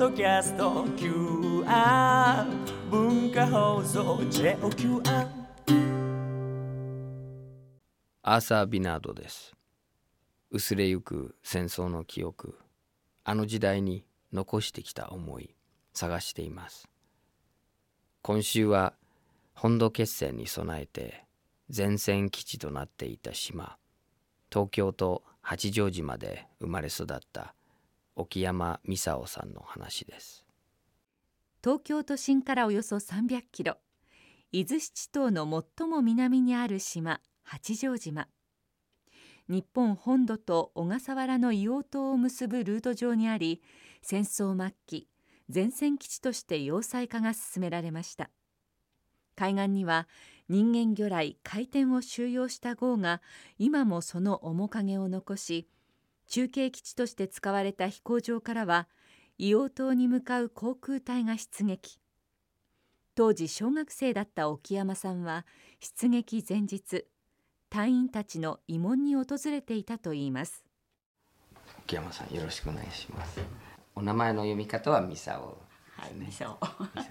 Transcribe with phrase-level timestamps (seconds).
[0.00, 2.46] ドキャスト QR
[2.90, 5.28] 文化放送 JOQR
[8.22, 9.54] アーサー・ビナードです。
[10.50, 12.58] 薄れゆく戦争の記憶
[13.24, 15.54] あの時代に残してきた思い
[15.92, 16.88] 探しています。
[18.22, 18.94] 今週は
[19.52, 21.26] 本土決戦に備えて
[21.76, 23.76] 前線基地となっていた島
[24.50, 27.54] 東京と八丈島で生まれ育った
[28.16, 30.44] 沖山美沙さんの話です。
[31.62, 33.76] 東京都心からおよそ300キロ。
[34.52, 38.28] 伊豆七島の最も南にある島八丈島。
[39.48, 43.60] 日本本土と小笠原の硫黄島を結ぶルート上にあり
[44.00, 45.08] 戦争末期
[45.52, 48.30] 前線基地として要塞化が進められました。
[49.34, 50.06] 海岸には
[50.48, 53.22] 人間魚雷回転を収容した号が
[53.58, 55.68] 今もその面影を残し
[56.30, 58.88] 中継基地として使われた飛行場からは
[59.40, 61.98] 硫黄島に向かう航空隊が出撃。
[63.16, 65.44] 当時小学生だった沖山さんは
[65.80, 67.04] 出撃前日
[67.68, 70.64] 隊員たちの慰問に訪れていたといいます。
[71.84, 73.40] 沖山さんよろしくお願いします。
[73.96, 75.58] お名前の読み方はミサオ
[75.96, 76.58] はい、みそ
[76.94, 77.10] ミサ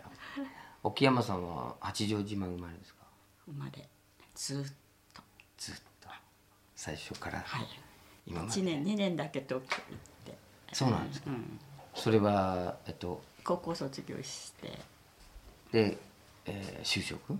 [0.83, 0.87] オ。
[0.87, 3.03] 沖山さんは八丈島生まれですか？
[3.45, 3.89] 生まれ
[4.33, 4.63] ずっ
[5.13, 5.21] と。
[5.57, 6.07] ずっと。
[6.73, 7.39] 最初から。
[7.39, 7.67] はい
[8.29, 8.61] 今まで。
[8.61, 10.37] 1年2年だけ東京行って。
[10.73, 11.31] そうなんですか。
[11.31, 11.59] うん、
[11.95, 14.79] それはえっと高校卒業して、
[15.71, 15.97] で、
[16.45, 17.33] えー就職？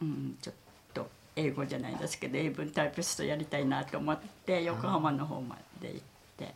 [0.00, 0.54] うん、ちょっ
[0.94, 6.54] と英語じゃないですけど英文タイピストやりたいなと思って横浜の方まで行って。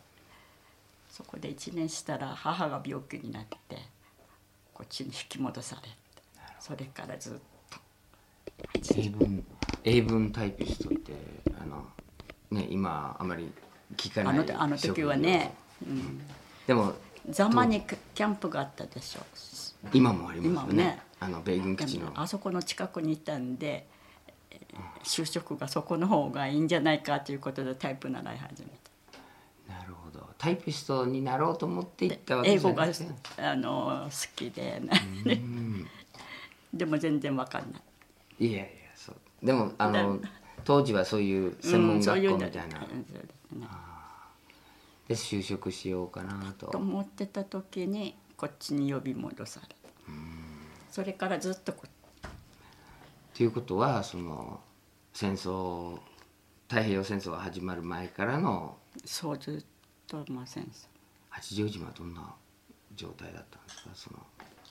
[1.10, 3.56] そこで1年したら母が病気になって
[4.72, 5.88] こっちに引き戻されて。
[6.58, 7.36] それからずっ
[7.70, 7.78] と。
[8.96, 9.44] 英文
[9.84, 11.12] 英文タイピストって
[11.60, 11.86] あの
[12.54, 13.52] ね今あまり
[13.96, 15.54] 聞かあないのあの時はね、
[15.86, 16.20] うん、
[16.66, 16.94] でも
[17.28, 17.82] ザマに
[18.14, 19.20] キャンプがあったでしょ。
[19.92, 20.84] 今もありますよね。
[20.84, 21.02] ね。
[21.20, 22.12] あの米軍基地の。
[22.14, 23.86] あそこの近くにいたんで
[24.50, 28.68] えー就職がそこの方がいいんじゃないかということでタイプ習い始め
[29.68, 30.26] なるほど。
[30.36, 34.82] タイピストになろうと思って行ったたわけ英語がじゃなくてあの好きで、
[35.26, 35.86] うん。
[36.74, 38.46] でも全然わかんない。
[38.46, 39.16] いやいやそう。
[39.42, 40.20] でもあの
[40.64, 42.80] 当時はそういう専門学校みたいな、
[43.52, 43.66] うんね
[45.06, 46.68] で就職しようかなと。
[46.68, 49.68] と思ってた時にこっちに呼び戻され
[50.90, 51.86] それからずっとこ
[53.36, 54.60] ということはその
[55.12, 55.98] 戦争
[56.68, 59.64] 太平洋戦争が始まる前からのそうずっ
[60.06, 60.88] とまあ先生
[61.28, 62.34] 八丈島はどんな
[62.96, 63.90] 状態だったんですか？
[63.94, 64.20] その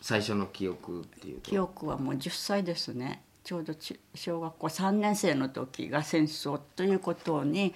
[0.01, 1.51] 最初の記憶っていうと。
[1.51, 7.73] 記憶はもう10歳ですねちょうどち小学校3年生の時が戦争ということに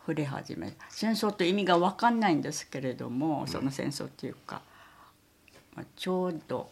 [0.00, 4.62] 触れ始め戦争という意味が分かんないんですけれどもその戦争っていうか、
[5.74, 6.70] まあちょうど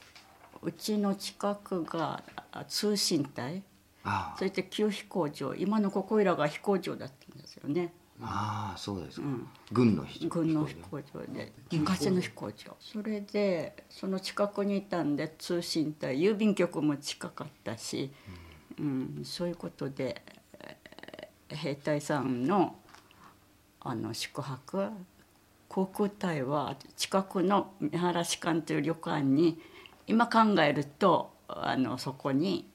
[0.63, 3.63] うちの近くがあ通信隊
[4.05, 4.35] あ。
[4.39, 7.93] そして旧飛行場今のここいらが飛行場だったんですよね
[8.23, 9.49] あああそうですか、うん。
[9.73, 11.53] 軍の飛軍の飛行場で。
[11.73, 18.13] 昔の飛行場それでその近くにいたんで通信隊郵便局も近かったし、
[18.79, 19.23] うん。
[19.25, 20.23] そういうことで
[20.61, 22.77] えー兵隊さんの
[23.81, 24.89] あの宿泊
[25.69, 29.59] 航空隊は近くの見晴館という旅館に
[30.07, 32.69] 今考えるとあのそこに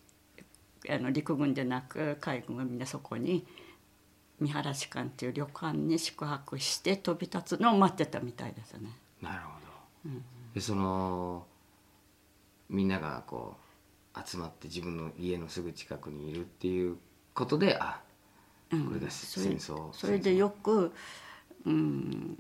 [0.90, 3.46] あの陸軍でなく海軍はみんなそこに
[4.40, 8.90] 見晴館という旅館に宿泊して飛び立つのを待ってたみたいですね。
[9.22, 10.12] なるほど、
[10.54, 11.46] でその
[12.70, 13.56] みんながこ
[14.16, 16.98] う集まって自分の家のすぐ近くにいるっていう
[17.34, 18.02] ことであ
[18.72, 18.86] うん。
[18.88, 19.94] これがそれ戦争。
[19.94, 20.92] それでよく、
[21.66, 22.38] うん、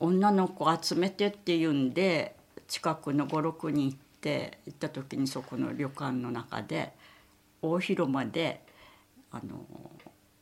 [0.00, 2.36] 女の子集めてっていうんで
[2.66, 6.92] 近くの56人行って行った時にそこの旅館の中で
[7.62, 8.62] 大広間で
[9.30, 9.64] あの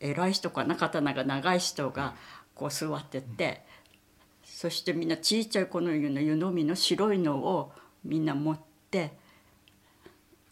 [0.01, 2.15] 偉い人かな刀が長い人が
[2.55, 3.63] こう座ってて、
[4.45, 7.73] そしてみんなちいちゃいこの湯の湯飲みの白いのを
[8.05, 8.59] みんな持っ
[8.91, 9.13] て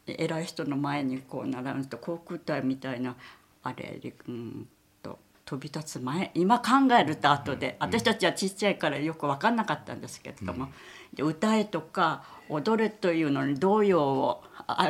[0.04, 3.16] で偉い人の前にこう並ぶと航空隊みたいな
[3.62, 4.68] あれうん
[5.02, 10.68] と飛び立つ前今考えると後で私たちはちっちゃいからよく分かんなかったんですけれども、
[11.14, 14.42] で歌えとか踊れというのに童謡を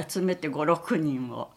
[0.09, 1.51] 集めて56人を、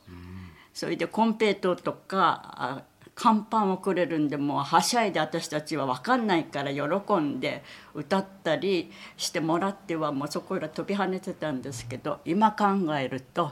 [0.74, 2.83] それでコンペイトーとか
[3.18, 12.66] あ乾パンをくれるんでもうはしゃいで私たちは分かんないから喜んで歌ったりしてもらってはもうそこら飛び跳ねてたんですけど今考
[12.96, 13.52] えると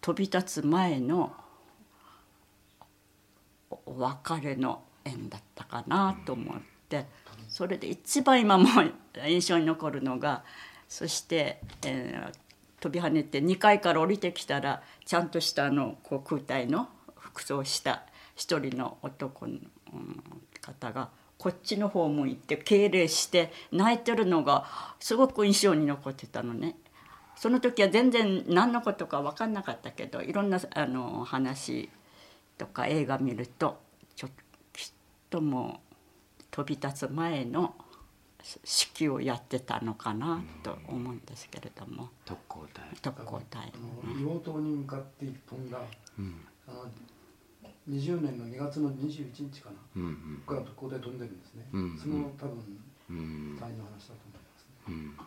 [0.00, 1.32] 飛び立つ前の
[3.70, 6.56] お別れの縁だったかなと思っ
[6.88, 7.06] て
[7.48, 8.68] それで一番今も
[9.26, 10.44] 印象に残るのが
[10.88, 12.44] そして、えー
[12.84, 18.02] 飛び跳ねて2階から降りてきたらちゃんとしたあの航空隊の服装した
[18.34, 19.54] 一人の男の、
[19.92, 20.22] うん
[20.64, 24.66] 方がこっちの方向いて敬礼して泣いてるのが
[24.98, 26.76] すごく印象に残ってたのね。
[27.36, 31.90] その時は全然何のことか分かんなかったけどいろんなあの話
[32.56, 33.80] とか映画見ると
[34.14, 34.28] ちょ
[34.72, 34.92] きっ
[35.28, 35.80] とも
[36.40, 37.74] う飛び立つ前の
[38.44, 42.10] 指揮をやってたのかなと思うんですけれども。
[42.24, 42.84] 特攻隊。
[43.02, 43.72] 特攻隊。
[43.74, 45.78] あの硫黄島に向かって一本が、
[46.68, 46.84] あの
[47.90, 50.42] 20年の2月の21日かな、うんうん。
[50.46, 52.78] ここから特攻で飛んでるんですね、うんその多分
[53.10, 53.84] うんの話だと
[54.88, 55.26] 思います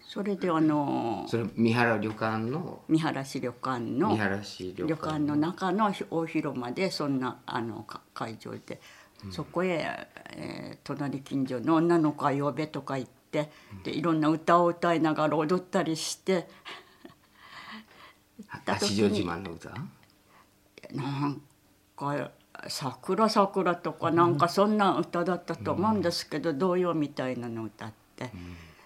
[0.00, 2.82] それであのそれ三原旅館の？
[2.88, 8.80] 三原市旅館の三原市旅館旅館の中の大広間でそんなあのか会場で、
[9.32, 13.50] そこへ、えー隣近所の女の子が呼べとか言って、
[13.82, 16.48] でいろんな歌を歌いながら踊ったりして。
[18.64, 19.70] 八丈島の歌？
[20.92, 21.42] なん
[21.96, 22.30] か
[22.68, 28.30] 「桜桜」とかなんかそんな歌だったと思うんですけど、童謡みたいなのを歌って、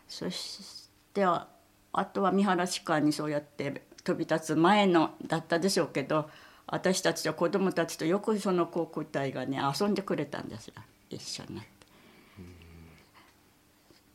[0.08, 1.46] そしてあ
[1.92, 6.30] あとは三原士官にそうやって飛び立つ前のだったでしょうけど
[6.66, 10.74] 私たちと子供たちとよくその航空隊がね遊んでくれたんですよ。
[11.10, 11.70] 一緒になって。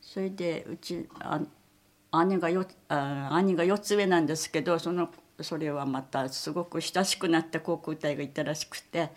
[0.01, 1.41] それでうちあ
[2.25, 5.09] 姉がよあ兄が4つ上なんですけどその
[5.41, 9.09] それはまたすごく親しくなった航空隊がいたらしくて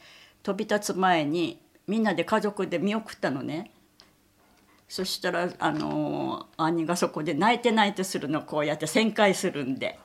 [0.43, 3.71] 飛び立つ前にみんなで家族で見送ったのね。
[4.89, 9.99] そしたらあの兄がそこで泣いて泣いてするのこうやって旋回するんで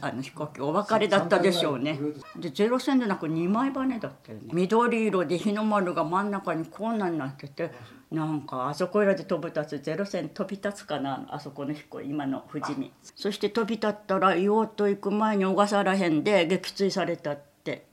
[0.00, 1.98] あの飛行機お別れだったでしょうね。
[2.36, 4.48] でゼロ戦でなく2枚羽だったよね。
[4.52, 7.70] 緑色で日の丸が真ん中にこんなになってて
[8.10, 12.92] なんかあそこらで飛び立つゼロ戦飛び立つかなあそこの飛行今の富士見。
[13.14, 17.86] そして飛び立ったら硫黄と行く前に小笠原辺で撃墜されたって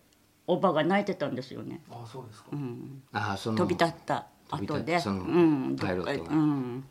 [0.48, 6.84] おばが泣いてたんですよね、ああそうですか、うん、ああその飛び立った後で、うん、どっかうん、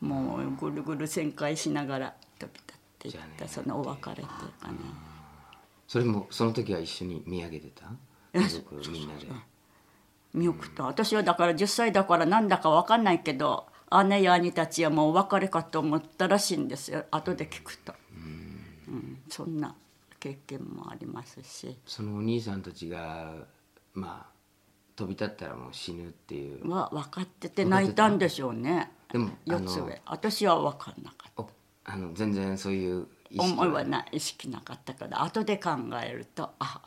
[0.00, 2.14] もうぐるぐる旋回しながら
[3.08, 4.26] っていったそのお別れっていう
[4.62, 4.78] かね。
[5.86, 7.86] それもその時は一緒に見上げてた？
[8.32, 9.26] 家族みんなで。
[10.32, 10.84] 見送った。
[10.84, 13.66] 私はだから10歳だからなんだか分かんないけど
[14.08, 17.04] 姉や兄たちはもうお別れかと思ったらしいんですよ。
[17.10, 19.76] 後で聞くと、うん、そんな
[20.18, 21.76] 経験もありますし。
[21.86, 23.32] そのお兄さんたちが
[23.92, 24.34] まあ
[24.96, 26.68] 飛び立ったらもう死ぬっていう。
[26.68, 28.90] は分かってて泣いたんでしょうね。
[29.12, 30.02] でもあ4つの上。
[30.06, 31.42] 私は分かんなかった。
[31.42, 31.48] お
[31.84, 35.70] あの全然そういう思いはない意識なかったから後で考
[36.02, 36.80] えるとあ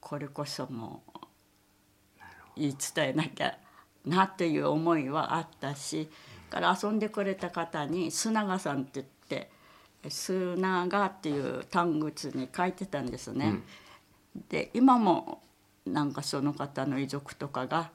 [0.00, 2.20] これこそもう
[2.56, 3.56] 言い伝えなきゃ
[4.04, 6.08] なという思いはあったし
[6.50, 9.50] から遊んでくれた方に砂川さんって言って
[10.10, 13.60] 砂川っていう単靴に書いてたんですね。
[14.48, 15.42] で今も
[15.84, 17.90] なんかその方の遺族とかが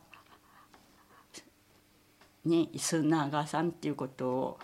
[2.45, 4.59] に砂川さんっていうことを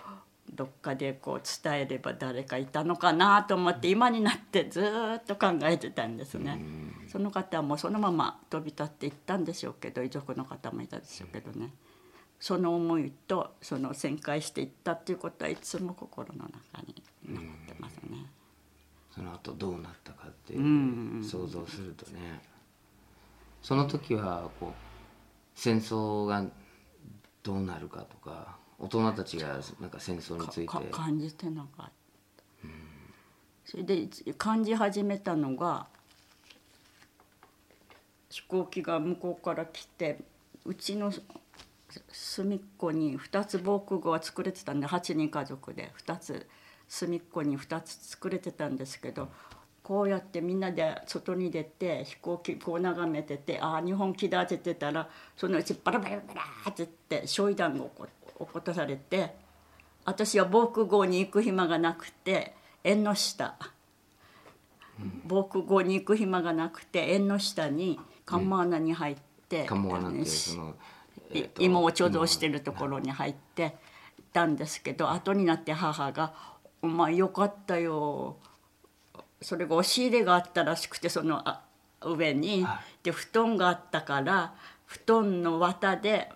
[0.53, 6.59] どっかでこう伝えれば誰かいたのかなと思って今になってずーっと考えてたんですね。
[7.07, 11.71] その方はもうそのまま飛び立っていったんでしょうけど遺族の方もいたでしょうけどね。
[12.39, 18.25] その思いとその旋回していったっていうことはいつも心の中に残ってますね。
[19.13, 21.23] その後どうなったかってん。
[21.23, 22.41] 想像するとね。
[23.61, 24.73] その時はこう
[25.53, 26.45] 戦争が
[27.43, 30.87] どうなるかとか大人たちがなんか戦争について。
[30.91, 31.83] 感じてなか。
[31.83, 32.67] った、
[33.65, 34.07] それで
[34.37, 35.87] 感じ始めたのが
[38.29, 40.19] 飛行機が向こうから来て
[40.65, 41.11] うちの
[42.11, 45.91] 隅っこに2つ防空壕は作れてたんで8人家族で。
[46.05, 46.47] 2つ
[46.89, 49.29] 隅っこに2つ作れてたんですけど
[49.83, 55.07] こうやってみんなで外に出て飛行機こう眺めててああ日本機だって言ってたら
[55.37, 59.35] そのうちバラバラバラって言って焼夷弾が起こって起こされて
[60.05, 63.55] 私は防空壕に行く暇がなくて縁の下。
[65.25, 69.15] 防空壕に行く暇がなくて縁の下に釜穴に入っ
[69.47, 73.75] て、鴨穴っていうあのその、いえーと芋を貯蔵してるところに入って
[74.33, 76.33] たんですけど後になって母が
[76.81, 78.37] 「お前よかったよ」
[79.41, 81.61] それが押し入れがあったらしくてそのあ
[82.01, 84.53] 上に、はで布団があったから
[84.85, 86.31] 布団の綿で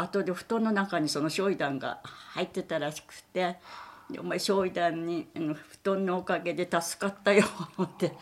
[0.00, 3.58] 後で布団の中にその焼夷弾が入ってたらしくて
[4.10, 7.44] 「でお前焼夷弾に布団のおかげで助かったよ」
[7.82, 8.16] って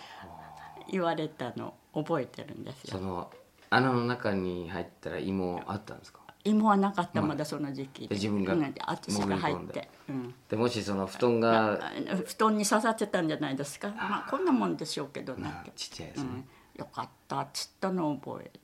[0.91, 2.99] 言われたの覚えてるんですよ。
[2.99, 3.05] そ。
[3.05, 3.31] の
[3.69, 6.21] 穴の中に入ったら芋あったんですか？
[6.45, 8.15] 芋はなかったまだその時期で。
[8.15, 11.93] 自分がうん私が入って、うん、でもしその布団があ
[12.25, 13.89] 布団に刺さってたんじゃないですか？
[13.89, 15.43] まあこんなもんでしょうけどね。
[15.43, 16.31] まあちっちゃいですね、
[16.77, 18.61] うん、よかったっつったのを覚えて。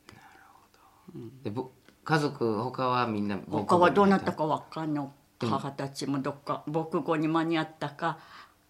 [1.43, 1.69] でぼ
[2.05, 5.07] 家族他はみんな母他はどうなったかかわかんない。
[5.41, 8.19] 母たちもどっか母語に間に合ったか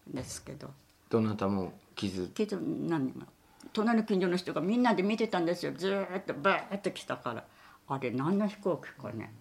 [0.07, 0.69] ですけど。
[1.09, 3.25] どなたも傷けど何も。
[3.71, 5.73] 隣の近所の人がみんなで見てたんですよ。
[5.75, 7.45] ずーっとバーッと来たから。
[7.87, 9.33] あれ何の飛行機かね。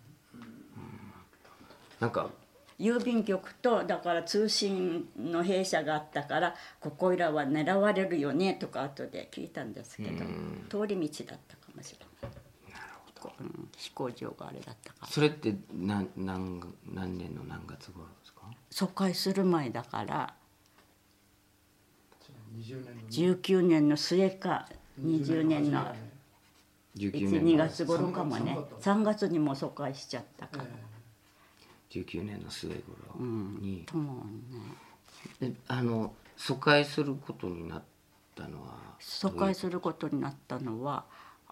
[2.00, 2.30] なんか
[2.78, 10.24] 郵便局とだから通信の弊社があったからここいらは狙われるよねとか後で聞いたんですけど。
[10.68, 12.32] 通り道だったかもしれない
[13.22, 15.08] こううん飛行場があれだったから。
[15.08, 16.60] それって何何
[16.92, 18.42] 何年の何月頃ですか？
[18.70, 20.34] 疎開する前だから。
[22.54, 24.68] 20年の19年の末か
[25.00, 25.94] 20年の
[26.96, 27.42] 19年。
[27.42, 28.58] 12の月頃かもね。
[28.80, 30.64] 3月にも疎開しちゃったから、
[31.90, 34.30] 19年の末頃に、ともね。
[35.40, 37.82] であの疎開することになっ
[38.34, 41.04] たのは疎開することになったのは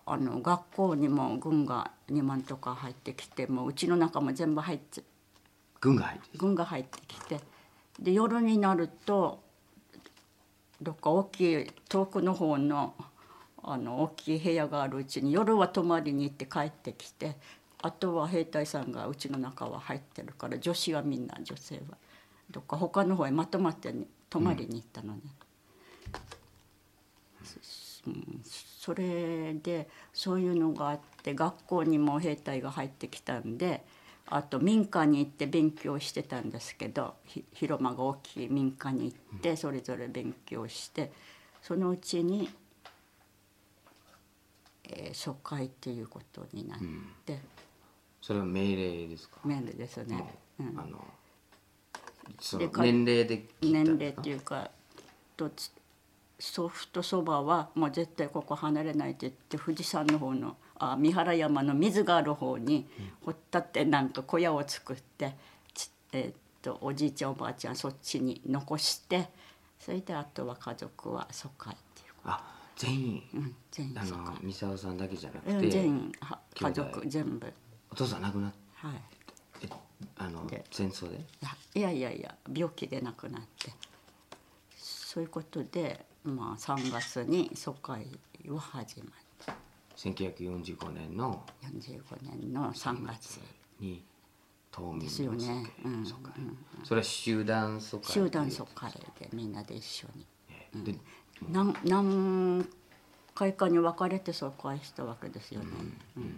[0.07, 5.03] あの学校にも軍が2万とか入ってきてもううちの中も全部入って
[5.81, 7.41] 軍が入って軍が入ってきて。
[8.01, 9.43] で夜になると
[10.81, 12.95] どっか大きい遠くの方の
[13.63, 17.37] あの大きい部屋があるうちに夜は泊まりに行って帰ってきて
[17.83, 21.99] あとは兵隊さんがうちの中は入ってるから女子はみんな女性は。
[22.51, 25.21] どっか他の方へまとまって、ね、泊まりに行ったのね。
[28.07, 28.43] うん
[28.81, 33.85] それでそういうのがあって学校にも兵隊が入ってきたんで
[34.27, 41.13] あと民家に行って勉強してたんですけどひ広間が大きい民家に行ってそれぞれ勉強して
[41.61, 42.49] そのうちに、
[44.85, 46.79] えー疎開っていうことになっ
[47.27, 47.39] て、
[48.23, 49.41] それは命令ですか？
[49.45, 50.39] メールですね。
[50.59, 50.79] うん。
[50.79, 51.05] あの
[52.79, 54.71] 年齢で聞いた年齢っていうか
[55.37, 55.71] とつ
[56.41, 62.89] 祖父と祖母はもう絶対ここ離れないって言って富士山の方のあ三原山の水がある方に
[63.25, 65.37] 掘ったってなんか小屋を作って
[65.75, 69.29] ちえーっとおじいちゃんおばあちゃんそっちに残して
[69.79, 72.43] それであとは家族は疎開っていうあ
[72.77, 76.13] 全員、うん全員あの三沢さんだけじゃなくうんて、全員
[76.55, 77.53] 家族全部。
[77.93, 78.93] お父さん亡くなっはい。
[79.65, 79.69] え
[80.17, 81.21] あので戦争で？
[81.75, 83.73] いやいやいや病気で亡くなって。
[84.79, 88.07] そういうことで、まあ、3月に疎開
[88.49, 89.11] は始ま
[89.97, 93.41] 1945年のり45年の3月。
[93.81, 94.03] に
[94.71, 95.39] 島民のですよね。
[95.39, 95.93] 疎開。
[95.93, 96.33] うん疎開。
[96.85, 100.27] それは集団疎開集団疎開でみんなで一緒に。
[100.85, 100.95] で
[101.49, 102.67] 何何
[103.35, 105.67] 回かに分かれて疎開したわけですよね、
[106.17, 106.37] うん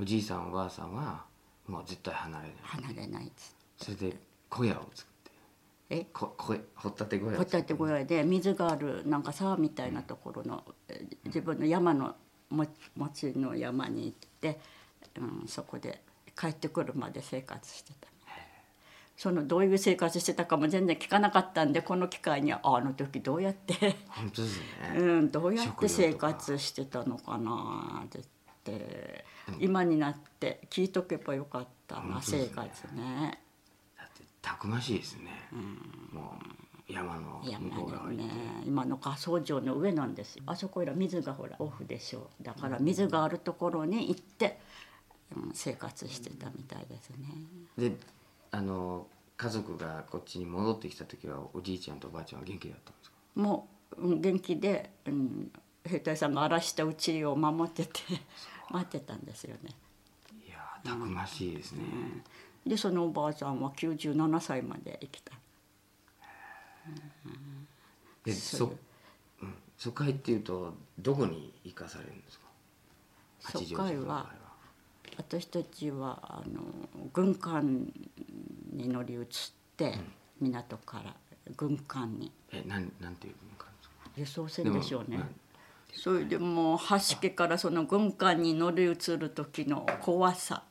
[0.00, 1.24] おじいさんおばあさんは
[1.66, 2.54] もう絶対離れない。
[2.62, 3.96] 離れないっつって。
[3.96, 4.16] それで
[4.48, 5.07] 小屋を作
[5.90, 12.14] えここ掘ったて小屋をホタテ小屋で水があるなんか沢みたいなところのえー自分の山の
[12.50, 12.66] も
[12.96, 14.60] 町の山に行って、
[15.18, 16.02] うん、そこで
[16.38, 18.08] 帰ってくるまで生活してた
[19.16, 24.64] そのどういう生活してたかも全然聞かなかったんでこの機会にああの時どうやって、本当ですね、
[24.96, 28.38] うん、どうやって生活してたのかなって。
[28.68, 29.24] って
[29.58, 32.20] 今になって聞いとけばよかったな、ね。
[32.22, 33.40] 生活ね。
[34.48, 35.30] たくましいですね、
[36.10, 36.38] も
[36.88, 38.16] う山の向こう側に。
[38.16, 38.32] ね
[38.64, 40.44] 今の火葬場の上なんですよ。
[40.46, 42.30] あそこいら水がほらオフでしょ。
[42.40, 44.58] だから水があるところに行って、
[45.36, 47.28] うん、生活してたみたいですね。
[47.76, 47.94] で
[48.50, 53.16] あの家族がこっちに戻ってきた時はおじいちゃんとおばあちゃんは元気だったんですか？
[53.34, 55.52] もううん元気で、うん、
[55.84, 58.00] 兵隊さんが荒らしたうちを守ってて
[58.72, 59.70] 待ってたんですよね。
[60.46, 61.82] いやーたくましいですね、
[62.66, 65.32] でそのおばあさんは97歳まで生きた。
[68.26, 68.66] うそ、
[69.42, 69.44] う。
[69.46, 72.46] ん、疎開っていうとどこに行かされるんですか？
[73.58, 74.26] 疎開は。
[75.16, 76.60] 私たちはあの
[77.12, 77.90] 軍艦
[78.72, 79.24] に乗り移っ
[79.76, 79.98] て、
[80.40, 81.14] 港から
[81.56, 82.30] 軍艦に。
[82.52, 84.10] えなんなんていう文化ですか？
[84.16, 85.20] 輸送船でしょうね。
[85.94, 90.62] それでもう橋家からその軍艦に乗り移る時の怖さ。
[90.62, 90.67] あ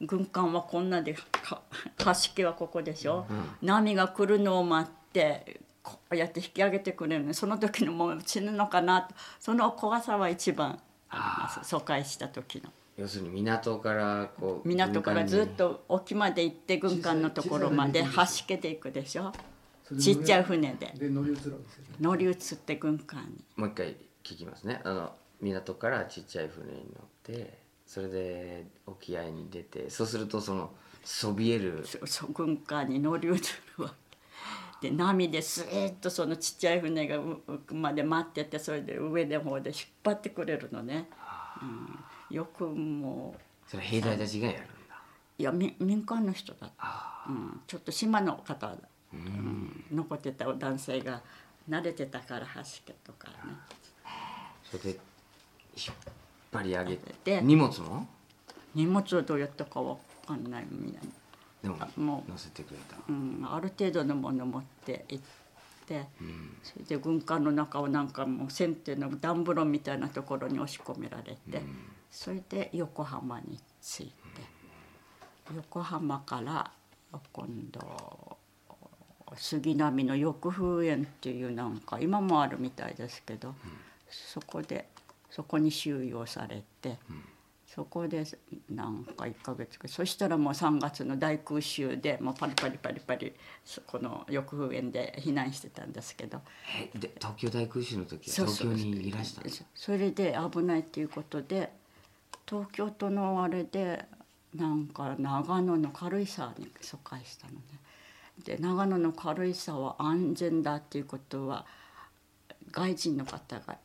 [0.00, 1.62] 軍艦はこんなでか
[1.98, 3.26] 橋家はここでしょ、
[3.62, 12.70] 波が来るのを待ってこうやって引き上げてくれるのその時のもう死ぬのかなとその怖さは一番あります疎開した時の。
[12.96, 18.08] 要するに港からこう港からずっ軍と沖まで行って軍艦のところまで橋
[18.48, 19.32] 家で行くでしょ？
[20.00, 20.92] ちっちゃい船で。
[20.98, 21.90] で乗り移るわけですよね。
[22.00, 23.44] 乗り移って軍艦に。
[23.54, 24.80] もう一回聞きますね。
[24.82, 30.70] あの港からちっちゃい船に乗ってそれで沖合に出てそうするとその
[31.04, 31.84] そびえる
[32.32, 33.38] 軍艦に乗り移る
[33.84, 33.94] わ。
[34.80, 41.08] け で波でスーッとそのちっちゃい船がううまで待っててそれで上の方で引っ張ってくれるのね、
[42.30, 43.70] うん、よくもう。
[43.70, 45.00] それ兵隊たちがやるんだ。
[45.38, 48.76] いやみ民間の人だった、あうん、ちょっと島の方だ、
[49.12, 51.22] うん、残ってた男性が
[51.68, 53.34] 慣れてたから橋とかね。
[54.64, 54.98] それで
[56.56, 57.14] 張り上げて。
[57.24, 58.06] で荷物も？
[58.74, 59.96] 荷物をどうやったかわ
[60.26, 61.00] かんないみんな。
[61.00, 61.08] に、
[61.62, 62.30] でももう。
[62.30, 62.96] 乗せてくれた。
[63.08, 65.24] うん、ある程度のもの持って行っ
[65.86, 66.56] て、うん。
[66.62, 71.62] それで軍艦の中をなんかもう船底の暖風呂みたいなところに押し込められて、
[72.10, 74.12] それで横浜に着いて
[75.54, 76.70] 横浜から
[77.32, 78.36] 今度
[79.36, 83.54] 杉並の翼風園っていうなんか今もあるみたいですけど、
[84.10, 84.88] そこで
[85.30, 86.98] そこに収容されて、
[87.66, 88.24] そこで
[88.70, 93.32] なんか1ヶ月そしたらもう3月の大空襲でもうパリパリパリパリ
[93.64, 96.40] そこの翼風園で避難してたんですけど。
[96.94, 101.72] えで東京大空襲の時は東京にいらしたのそそれで危ないっていうことで
[102.48, 104.04] 東京都のあれで
[104.54, 107.60] なんか長野の軽井沢に疎開したのね。
[108.44, 111.66] で長野の軽井沢は安全だっていうことは
[112.70, 113.78] 外人の方が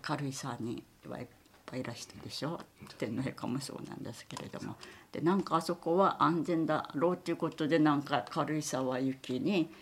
[0.00, 1.26] 軽井沢にはいっ
[1.66, 2.60] ぱいいらしたでしょ？
[2.98, 4.76] 天皇陛下もそうなんですけれども。
[5.12, 9.72] でなんかあそこは安全だろうっていうことでなんか軽井沢行きに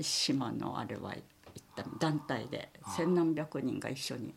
[0.00, 1.22] 島のあれは行っ
[1.76, 4.34] た団体で千何百人が一緒に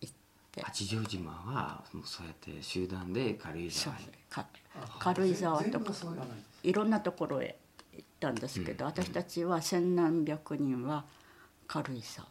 [0.00, 0.14] 行っ
[0.50, 0.62] て。
[0.62, 3.96] 八丈島はそうやって集団で軽井沢
[4.98, 5.92] 軽井沢とか
[6.62, 7.56] いろんなところへ
[7.94, 11.04] 行ったんですけど、私たちは千何百人は
[11.66, 12.28] 軽井沢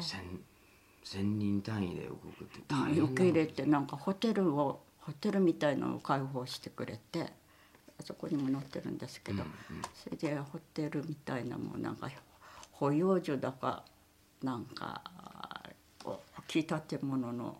[0.00, 0.10] って。
[0.10, 0.20] 千
[1.04, 7.20] 千人単位で動くって大変な受け入れてなんかホテルをホテルみたいのを開放してくれて
[8.00, 9.44] あそこにも載ってるんですけど、
[9.94, 12.10] それでホテルみたいなもんなんか
[12.72, 13.84] 保養所だか
[14.42, 15.02] なんか
[16.04, 17.58] 大きい建物の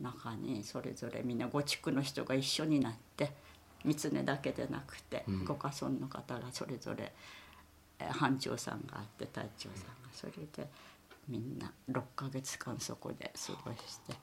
[0.00, 3.30] 中にそれぞれみんなご地区の人が一緒になって
[3.84, 7.12] 三常だけでなくて、ご家村の方がそれぞれ
[7.98, 10.66] えー班長さんがあって隊長さんがそれで
[11.28, 14.14] みんな6ヶ月間そこで過ごして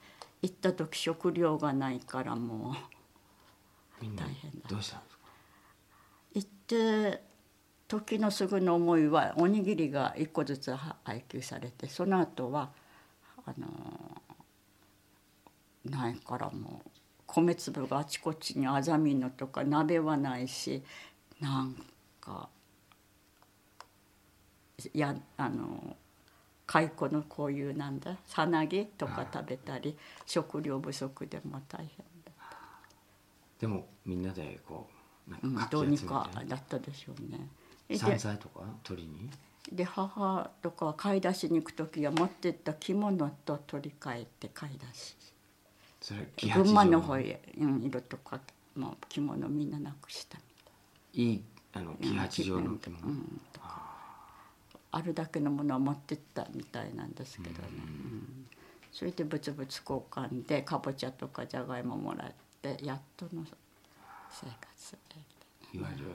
[0.41, 2.75] 行った時食料がないからも
[4.01, 5.23] う大変だどうしたんですか？
[6.35, 7.23] 行って
[7.87, 12.69] 時のすぐの思いはおにぎりが1個ずつは配給されてその後は
[13.45, 14.27] あのー
[15.89, 16.89] ないからもう
[17.25, 20.83] 米粒があちこちにあざみのとか鍋はないし
[21.39, 21.75] なん
[22.19, 22.49] か
[24.93, 25.95] いやあの
[26.67, 31.87] 蚕のこういうなんださなぎとか食べたり食料不足でも大変
[32.25, 32.31] だ
[33.59, 34.87] でもみんなでこ
[35.27, 37.49] うなんうんかどうにかだったでしょうね。
[37.87, 39.29] で山菜とか取りに？
[39.71, 45.15] で母とかは買い出しに行く時は持ってった着物と取り替えて買い出し。
[45.99, 48.39] それ木群馬の八方へ、うん、色とか
[48.75, 50.37] もう着物みんななくした
[51.15, 53.86] みいいあのたい木八丈の着う物ん、とか
[54.97, 58.47] あるだけのものは持ってったみたいなんですけどね、うん。
[58.91, 62.31] それで物々交換でかぼちゃとかじゃがいももらっ
[62.61, 63.43] てやっとの
[64.31, 64.97] 生活。
[65.71, 66.09] でいわゆる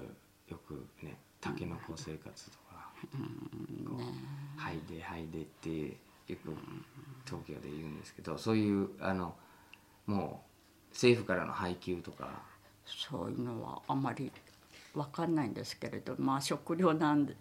[0.48, 2.90] よくねタケノコ生活とか。
[4.56, 5.70] はいではいでって
[6.26, 6.56] よく
[7.24, 9.36] 東京で言うんですけどそういうあの
[10.06, 10.42] も
[10.90, 12.42] う政府からの配給とか。
[12.84, 14.32] そういうのはあまり
[14.92, 17.36] 分かんないんですけれどまあ食料なんで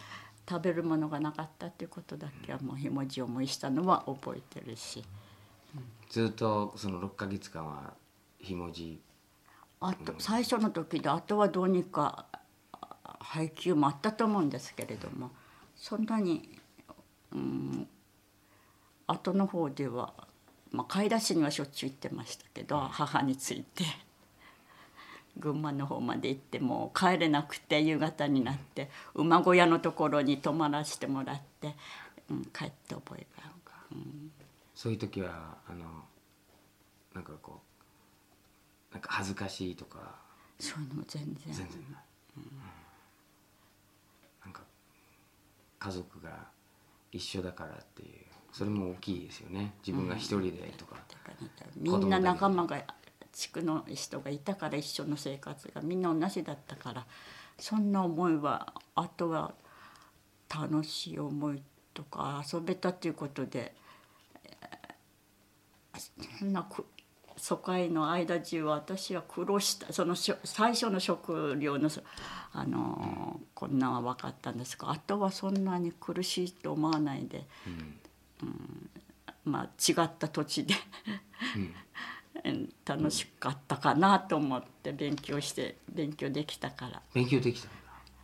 [0.49, 5.03] 食べるものがなかったっていうことだけはもうひもじ思いしたのは覚えてるし。
[6.09, 7.93] ずっとその6ヶ月間は
[8.39, 9.01] ひもじ。
[9.79, 12.25] あと最初の時であとはどうにか
[12.73, 15.31] あ配給もあったと思うんですけれども
[15.75, 16.59] そんなに、
[17.31, 17.87] うん、
[19.07, 20.13] 後の方では、
[20.71, 23.85] まあ、買い出しにはしょっちゅう行ってましたけど母について
[25.37, 31.75] 群馬の方まで行ってもう帰れなくて夕方になって馬小屋のところに泊まらせてもらって、
[32.29, 33.51] うん、帰って覚えがある。
[34.75, 35.85] そういう時はあの
[37.13, 37.61] なんかこ
[38.91, 40.15] うなんか恥ずかしいとか。
[40.59, 41.35] そういうのも全然。
[41.45, 42.03] 全然ない、
[42.37, 42.43] うん。
[44.43, 44.61] なんか
[45.79, 46.29] 家族が
[47.11, 48.09] 一緒だからっていう。
[48.51, 49.73] それも大きいですよね。
[49.85, 50.97] 自分が一人でとか、
[51.77, 52.83] みんな仲間が
[53.33, 57.05] 地区の人がいたから一緒の生活がみんな同じだったから
[57.57, 59.53] そんな思いはあとは
[60.53, 61.61] 楽しい思い
[61.93, 63.73] とか遊べたっていうことで
[64.45, 66.85] えーそんなく
[67.37, 69.91] 疎開の間中は私は苦労した。
[69.91, 72.01] その最初の食料のそ
[72.53, 77.45] あのーこんなんは分かったんですがあとはそんなに苦しいと思わないで、
[78.41, 78.89] うん
[79.43, 80.75] まあ違った土地で。
[81.55, 81.73] うん
[82.85, 87.01] 楽しかったかなと思って勉強して勉強できたから。
[87.13, 87.77] 勉強できたんだ。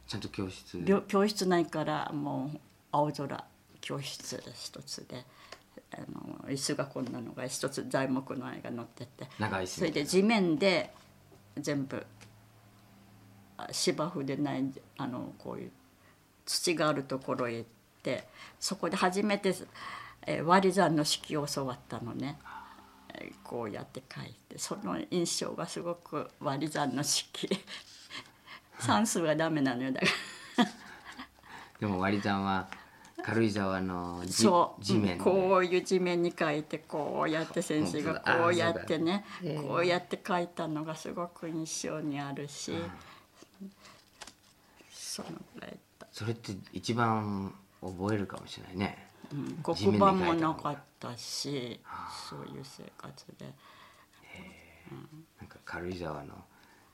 [0.07, 0.81] ちゃんと教室。
[0.85, 2.59] 病教室ないからもう
[2.91, 3.45] 青空
[3.81, 5.25] 教室一つで
[5.91, 9.27] あの椅子がこんなのが一つ材木の絵が載ってて。
[9.39, 10.93] 長い椅子それで地面で
[11.57, 12.05] 全部
[13.57, 14.63] あ芝生でない
[14.97, 15.71] あのこういう
[16.45, 17.69] 土があるところへ行っ
[18.03, 18.27] て
[18.59, 19.53] そこで初めて、
[20.25, 22.37] えー割り算の式を教わったのね。
[23.19, 27.49] えーこうやって書いてその印象がすごく割り算の式。
[28.79, 30.05] 算数はダメなのよだか
[30.57, 30.65] ら。
[31.79, 32.67] でも割り算は
[33.23, 34.83] 軽井沢のじそう。
[34.83, 39.25] 地面でこういう地面に書いてこうやって先生がこうやってね
[39.67, 42.73] こうやって書いたのがすごく印象にあるし
[44.91, 49.07] そのぐらいだそれって一番覚えるかもしれないね。
[49.31, 51.79] うん黒板もなかったし
[52.29, 53.53] そういう生活で。
[55.39, 56.33] なんか軽井沢の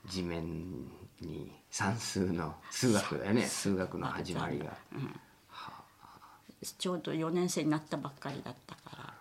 [0.06, 0.88] 地面
[1.20, 3.42] に算数の数学だよね。
[3.42, 4.76] 数学の始まりが。
[6.78, 9.14] ちょうど4年生になったばっかりだったか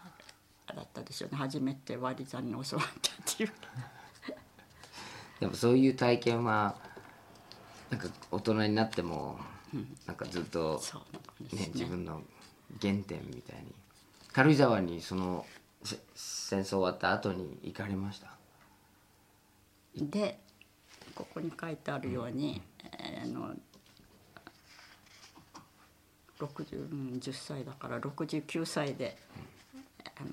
[0.68, 1.38] らだったでしょうね。
[1.38, 3.52] 初めて割り算に教わったっていう。
[5.40, 6.76] でもそういう体験は
[7.90, 9.38] なんか大人になっても
[10.06, 10.82] なんかずっと
[11.52, 11.60] ね。
[11.60, 12.22] ね自分の
[12.82, 13.74] 原点みたいに
[14.34, 15.46] 軽井沢にその
[15.84, 18.36] せ戦争終わった後に行かれました？
[19.96, 20.40] で
[21.16, 22.62] ここに書いてあるように、
[23.00, 23.56] えーあの
[26.40, 29.18] 60うん10歳だから69歳で、
[30.04, 30.30] あの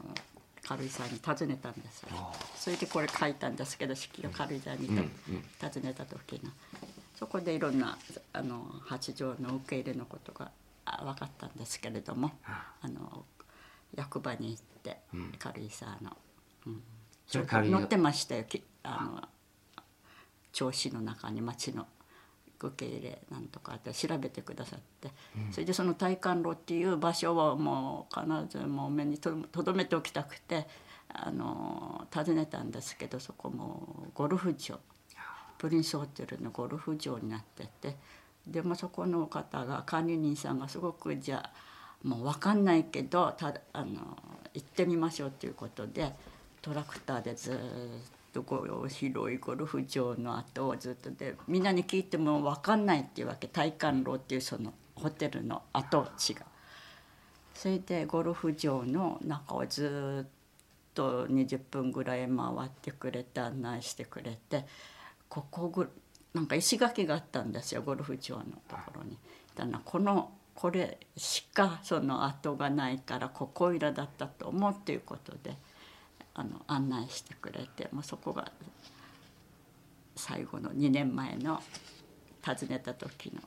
[0.66, 2.08] 軽井沢に訪ねたんですよ。
[2.56, 4.88] それでこれ書いたんですけど式を軽井沢に
[5.60, 6.50] た訪ねた時の。
[7.16, 7.96] そこでいろんな
[8.32, 10.50] あの八条の受け入れのことが
[10.86, 13.24] あ分かったんですけれどもあの
[13.94, 15.00] 役場に行って
[15.38, 16.16] 軽井沢の。
[17.26, 17.80] それ軽井沢。
[17.80, 19.28] 載ってましたよきあの
[20.52, 21.86] 調子の中に町の
[22.62, 23.74] 受け入れなんとか。
[23.74, 25.10] って調べてくださって、
[25.50, 30.66] それでその体感路っていう場所をもう必ずもう目にととどめておきたくて
[31.08, 34.78] あの訪ねたんですけどそこもゴルフ場。
[35.58, 37.96] プリンスホテルのゴルフ場になってて。
[38.46, 41.52] でもそこの方が管理人さんがすごくじゃあ
[42.02, 44.16] もう分かんないけどただあの
[44.54, 46.12] 行ってみましょうということで
[46.62, 47.56] トラクターでずっ
[48.32, 56.46] とこう広いゴルフ場の後をずっとでみんなに聞いても分かんないっていうわけ体感路っていうそのホテルの跡地が。
[57.54, 60.30] それでゴルフ場の中をずっ
[60.94, 64.64] と20分ぐらい回ってくれて案内してくれて
[65.28, 65.90] ここぐ
[66.32, 69.18] なんか石垣があったんですよゴルフ場のところに。
[69.54, 70.30] だからこの
[70.60, 75.56] これしかその跡がないからここいらだったと思うっていうことで
[76.34, 78.52] あの案内してくれてもうそこが
[80.16, 81.62] 最後の2年前の
[82.44, 83.40] 訪ねた時の、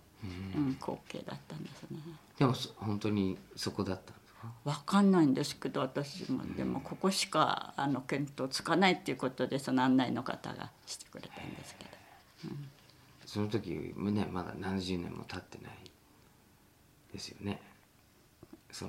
[0.58, 2.00] うん、光景だったんですね。
[2.40, 11.92] でもそ本当にそこだったんですかわかんないんですけど私もでもここしかあの見当つかないっていうことでその案内の方がしてくれたんですけど。
[13.28, 15.83] その時ねまだ70年も経ってない
[17.14, 17.62] ですよね。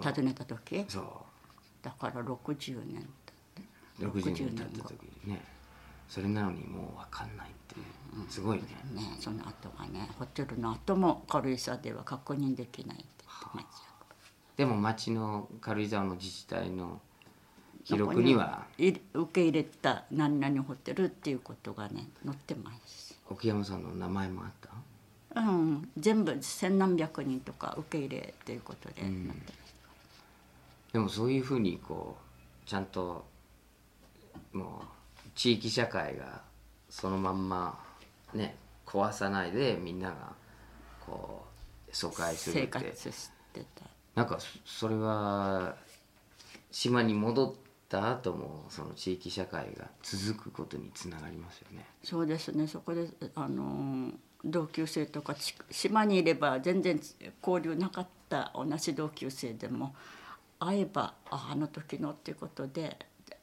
[0.03, 0.85] 訪ねた時？
[0.89, 1.05] そう。
[1.83, 3.07] だから60年
[4.01, 5.45] 60年経60った時にね
[6.09, 7.85] それなのにもう分かんないっていう。
[8.31, 8.65] すごいね。
[8.93, 13.07] ねその後がねホテルの後も軽井沢では確認できないって
[13.55, 13.73] 言って
[14.57, 17.01] でも町の軽井沢の自治体の
[17.85, 23.21] 記録にはい受け入れた何々ホテルっていうことがね載ってます。
[23.29, 24.71] 奥山さんの名前もあった？
[25.35, 25.88] うん。
[25.97, 29.03] 全部千何百人とか受け入れっていうことで。
[29.03, 29.75] 載ってます
[30.92, 32.16] でもそういうふうにこ
[32.64, 33.25] うちゃんと
[34.53, 36.42] もう地域社会が
[36.88, 37.79] そのまんま
[38.33, 38.55] ね
[38.87, 40.33] 壊さないでみんなが
[41.05, 41.44] こ
[41.90, 42.61] う疎開するって。
[42.61, 45.75] 生活してたなんかそそれは
[46.70, 47.55] 島に戻っ
[47.88, 51.85] た後もその地域社会が続くことにつながりますよね。
[52.05, 52.68] そうですね。
[52.68, 57.00] そこであのー同級生とかち島にいれば全然
[57.44, 59.94] 交流なかった同じ同級生でも
[60.59, 62.96] 会えばああの時のっていうことで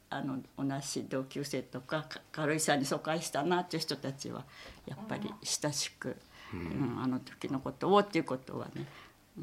[0.09, 4.43] あの同じ同級生とかか軽井沢に疎開したなっていう人たちは
[4.85, 6.17] やっぱり親しく、
[6.53, 6.99] うん。
[7.01, 8.85] あの時のことをっていうことはね、
[9.37, 9.41] う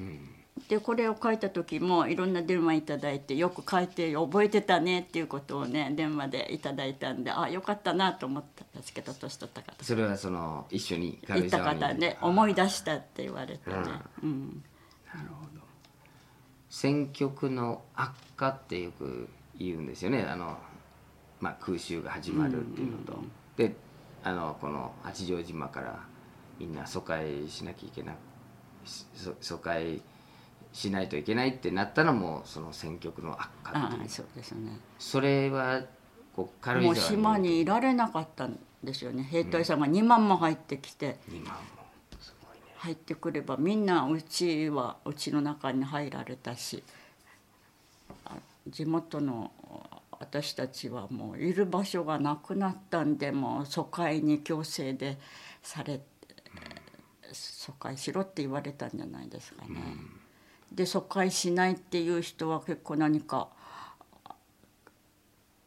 [0.00, 0.28] ん
[0.68, 9.84] でこれを書いた時もいろんな電話いただいてよく書いて覚えてたねっていうことをね電話でいただいたんであよかったなと思ったんですけど年取った方。
[9.84, 13.76] それはその一緒に行った方で思い出したって言われてね、
[14.22, 14.62] うん、
[16.68, 20.22] 選曲の悪化ってよく言うんですよね。
[20.22, 20.56] あの、
[21.40, 23.18] まあ、空襲が始まるっていうのと、
[23.56, 23.74] で
[24.22, 26.00] あのこの八丈島から
[26.58, 28.14] みんな疎開しなきゃいけな
[28.84, 30.02] し疎疎開
[30.72, 34.02] しないといけないってなったのもその選曲の悪化っていう。
[34.02, 34.78] ああそうですね。
[34.98, 35.82] それは
[36.34, 39.22] こう軽井もう沢島にいられなかったんですよね。
[39.22, 41.60] 兵隊さんが2万も入ってきて、2万も。
[42.20, 42.62] すごいね。
[42.76, 46.82] 入ってくればみんなうちはうちの中に入られたし。
[48.24, 49.50] あ地元の
[50.20, 55.18] 私たちはもういる場所がなくなったんでもう疎開に強制で
[55.62, 56.00] され
[57.32, 59.68] 疎開しろって言われたんじゃないですかね。
[60.72, 63.48] で疎開しないっていう人は結構何か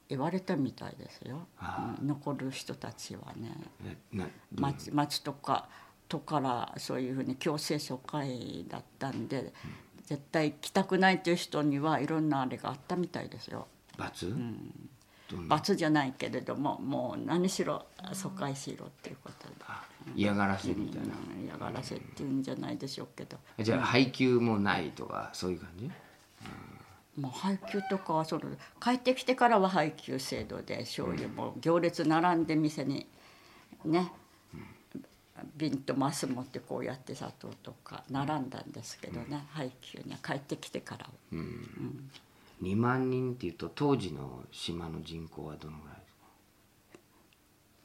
[0.08, 1.48] 言われたみたいですよ、
[2.00, 3.56] うん残る人たちはね。
[4.54, 5.70] 町町とか
[6.10, 9.54] 都からそういうふうに強制疎開だったんで、
[10.04, 13.68] 絶対来たくないっていう人にはいろんなあれがあったみたいですよ。
[13.98, 14.40] 罰、どん。
[14.42, 14.60] な
[15.48, 19.54] 罰じゃないけれどももう何しろ疎開しろっていうことで、
[20.16, 23.38] 嫌がらせみたいな、うん嫌がらせっていうんじゃないでしょうけど。
[23.60, 25.92] じゃあ配給もないとかそういう感じ？
[27.20, 28.42] もう配給とかはその
[28.82, 33.06] 帰ってきてからは配給制度で醤油も行列並んで店に
[33.84, 34.12] ね
[35.58, 41.44] 瓶とマス持ってこうやって砂糖とか並んだんですけどね配給には帰ってきてからは
[42.62, 45.98] 2万人っていうと当時の島の人口はどのぐらい？
[45.98, 46.22] ですか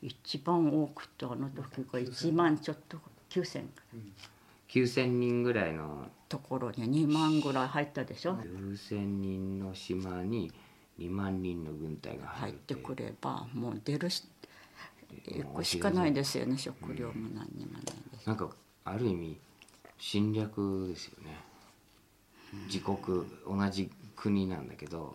[0.02, 2.98] 一番多くてあの時が1万ちょっと
[3.30, 10.52] 9,0009,000人ぐらいのところに2万ぐらい入ったでしょ？9,000人の島に
[10.98, 14.24] 2万人の軍隊が入入ってくればもう出るし
[15.28, 17.82] 行くしかないですよね食料も何にもない。
[17.84, 18.26] です。
[18.26, 18.50] なんか
[18.84, 19.38] ある意味
[19.98, 21.38] 侵略ですよね。
[22.66, 22.96] 自国
[23.46, 25.14] 同じ国なんだけど、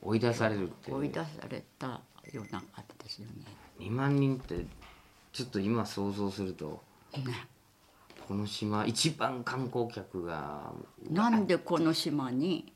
[0.00, 2.00] 追い出されるって追い出された
[2.32, 3.32] ようなあれですよね。
[3.80, 4.64] 2万人って
[5.32, 6.82] ちょっと今想像すると
[8.26, 10.72] この島一番観光客が
[11.10, 12.72] なんでこの島に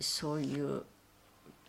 [0.00, 0.82] そういう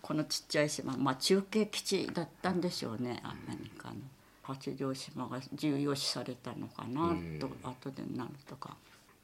[0.02, 3.21] このちっちゃい島まあ中継基地だったんでしょうね。
[3.23, 3.95] アメリカの。
[4.41, 8.76] 八丈島が重要視されたのかなと後でなるとか。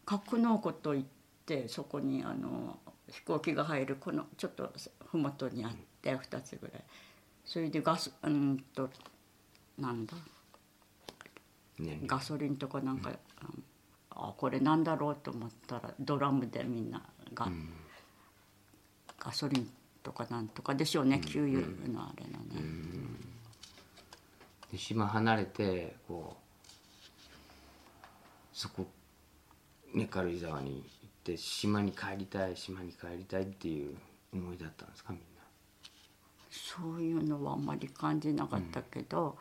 [0.06, 1.19] 格納庫といって
[1.68, 2.78] そこにあの
[3.10, 4.72] 飛行機が入るこのちょっと
[5.12, 6.84] 麓にあって2つぐらい。
[7.46, 8.90] それでガスうんと
[9.78, 10.14] なんだ。
[11.80, 13.64] ねガソリンとかなんか、うん。
[14.12, 17.02] あこれなんだろうと思ったらドラムでみんな
[17.34, 17.48] が、
[19.18, 19.70] ガソリン
[20.04, 22.62] とかなんとかでしょうね給油のあれのね、
[24.72, 26.70] で島離れてこう
[28.54, 28.86] そこ
[29.94, 30.99] ね軽井沢に行
[31.30, 33.96] って島に帰りたい島に帰りたいっていう
[34.34, 35.26] 思いだったんですかみんな？
[36.50, 39.38] そういうのはあんまり感じなかったけど、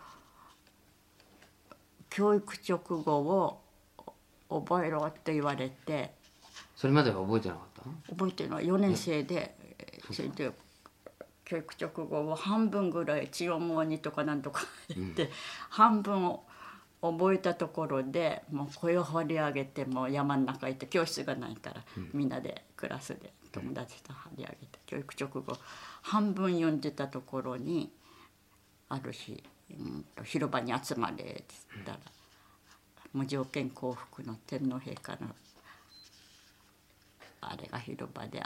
[2.10, 3.60] 教育直後を
[4.50, 6.12] 覚えろって言われて
[6.76, 9.54] それまでは覚えてなかった覚えてるのは4年生で、
[10.12, 10.50] それで
[11.44, 14.62] 教育直後を半分ぐらい千代毛にとかなんとか
[14.94, 15.30] 言って、
[15.70, 16.44] 半分を
[17.00, 25.56] 覚えたところでもう声を張り上げてもう山の中行って教室がないから、みんなでクラスで友達と張り上げて教育直後
[26.02, 27.90] 半分読んでたところに
[28.88, 31.98] ある日、うんと広場に集まれって言ったら、
[33.12, 35.28] 無条件降伏の天皇陛下の
[37.40, 38.42] あれが広場で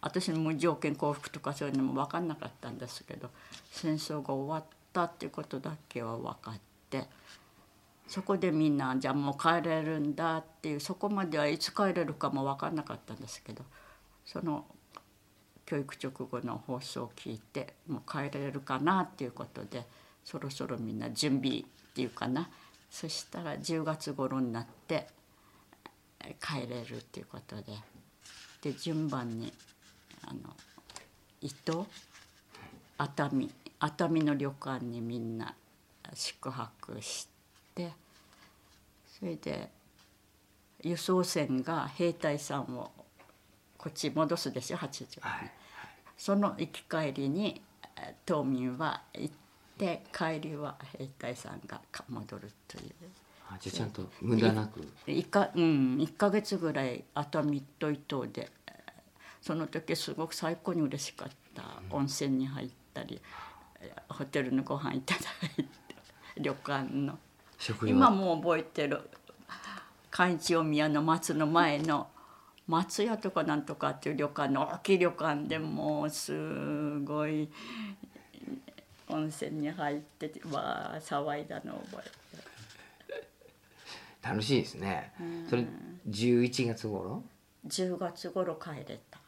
[0.00, 3.30] 私の無条件降伏とかそういうのも分かんなかったんですけど
[3.70, 7.04] 戦争が終わったっていうことだけは分かって
[8.06, 13.64] そこでみんなじゃあもう帰れるんだっていうそこまではいつ帰れるかも分かんなかったんですけど
[14.24, 14.64] その
[15.66, 19.84] 教育直後の放送を聞いてもう帰れるかなっていうことで
[20.24, 22.48] そろそろみんな準備っていうかな。
[22.90, 25.08] そしたら10月頃になって
[26.40, 27.72] 帰れるっていうことで
[28.62, 29.52] で順番に
[30.22, 30.38] あの
[31.40, 31.86] 伊東
[32.96, 33.50] 熱海
[33.84, 35.54] 熱海の旅館にみんな
[36.14, 37.28] 宿泊し
[37.74, 37.92] て
[39.06, 39.68] それで
[40.82, 42.90] 輸送船が兵隊さんを
[43.76, 45.50] こっち戻すでしょ八丈に、はい
[46.16, 47.60] その行き帰りに
[47.96, 49.34] えー島民は行っ
[49.76, 52.92] て帰りは兵隊さんがか戻るという。
[53.50, 54.80] あじゃあちゃんと無駄なく。
[55.08, 58.48] 1か,、うん、1ヶ月ぐらい熱海と伊東で
[59.42, 61.82] その時すごく最高に嬉しかった。
[61.90, 63.20] 温泉に入ったり
[64.08, 65.20] ホテルのご飯いただ
[65.56, 65.68] いて
[66.38, 67.18] 旅館の。
[67.86, 69.00] 今も覚えてる。
[70.10, 72.08] 海一大宮の松の前の
[72.68, 77.48] 松屋とかなんとかっていう旅館の大きい旅館でもうすごい
[79.08, 82.10] 温泉に入っててわあ騒いだのを覚えて
[83.12, 83.24] る。
[84.22, 85.12] 楽しいですね。
[85.48, 85.66] それ
[86.08, 87.22] 11月頃
[87.66, 89.18] ？10月頃帰れた。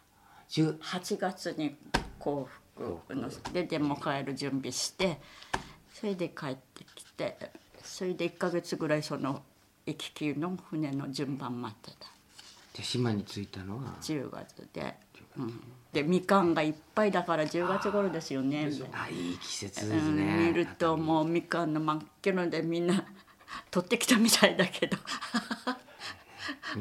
[0.49, 1.77] 10 8月に
[2.19, 2.61] 幸福。
[2.61, 2.66] の
[3.53, 5.19] ででも帰る準備して
[5.95, 7.51] それで帰ってきて
[7.83, 9.43] それで1ヶ月ぐらいその
[9.87, 12.09] 行き来の船の順番待ってた。
[12.77, 14.97] で島に着いたのは？10月で、
[15.39, 15.61] うん、
[15.93, 18.71] でみかんがいっぱいだから10月頃ですよね。
[18.93, 20.17] あいい季節うですん。
[20.17, 23.05] ね見るともうみかんの真っ黄色でみんな
[23.71, 24.99] 取ってきたみたいだけど。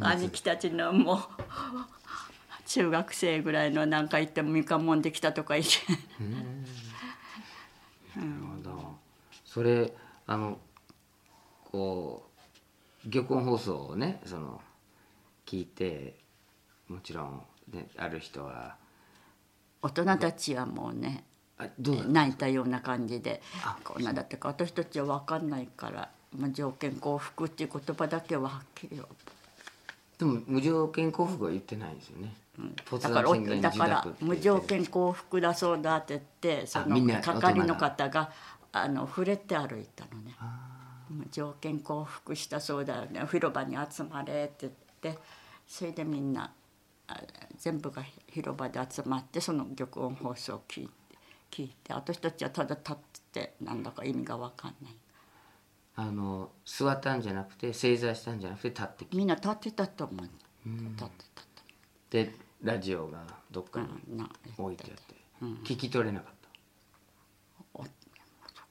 [0.02, 1.20] 兄貴たちのもう
[2.66, 5.72] 中学生ぐらいのなんか行ってもみかんもんできたとか言って。
[8.20, 8.32] なる
[8.64, 8.96] ほど。
[9.46, 9.94] それ
[10.26, 10.58] あの
[11.72, 12.30] こ
[13.06, 14.62] う玉音放送をねその
[15.46, 16.18] 聞いて
[16.88, 18.76] もちろん、ね、ある人は。
[19.82, 21.24] 大人たちはもうね
[21.58, 23.42] あどうだ泣いたような感じで
[23.84, 29.00] こんなだってか私たちは分かんないから、まあ、条件幸福っていう言葉だけははっきり。
[30.18, 32.34] でも無条件幸福は言ってないんですよね、
[33.00, 36.22] だからだから無条件幸福だそうだって言っ
[36.62, 38.32] てその係の方が
[38.72, 40.36] あの触れて歩いたのね。
[41.10, 43.26] 無条件幸福したそうだよね。
[43.30, 44.74] 広場に集まれって言っ
[45.16, 45.20] て
[45.68, 46.52] それでみんな
[47.08, 47.22] あ
[47.58, 51.18] 全部が広場で集まってその玉音放送を聞いて
[51.52, 54.96] 聞いて私たちはただ立っててなんだか意味が分かんない。
[55.98, 60.30] あの座ったんじゃなくて正座したんじゃなくて立ってきみんな立ってたと思う。
[60.66, 61.48] 立ってたと
[62.10, 63.88] てラジオがどっかに
[64.58, 65.16] 置いてあって、
[65.64, 66.50] 聞き取れなかった。
[67.84, 67.90] そ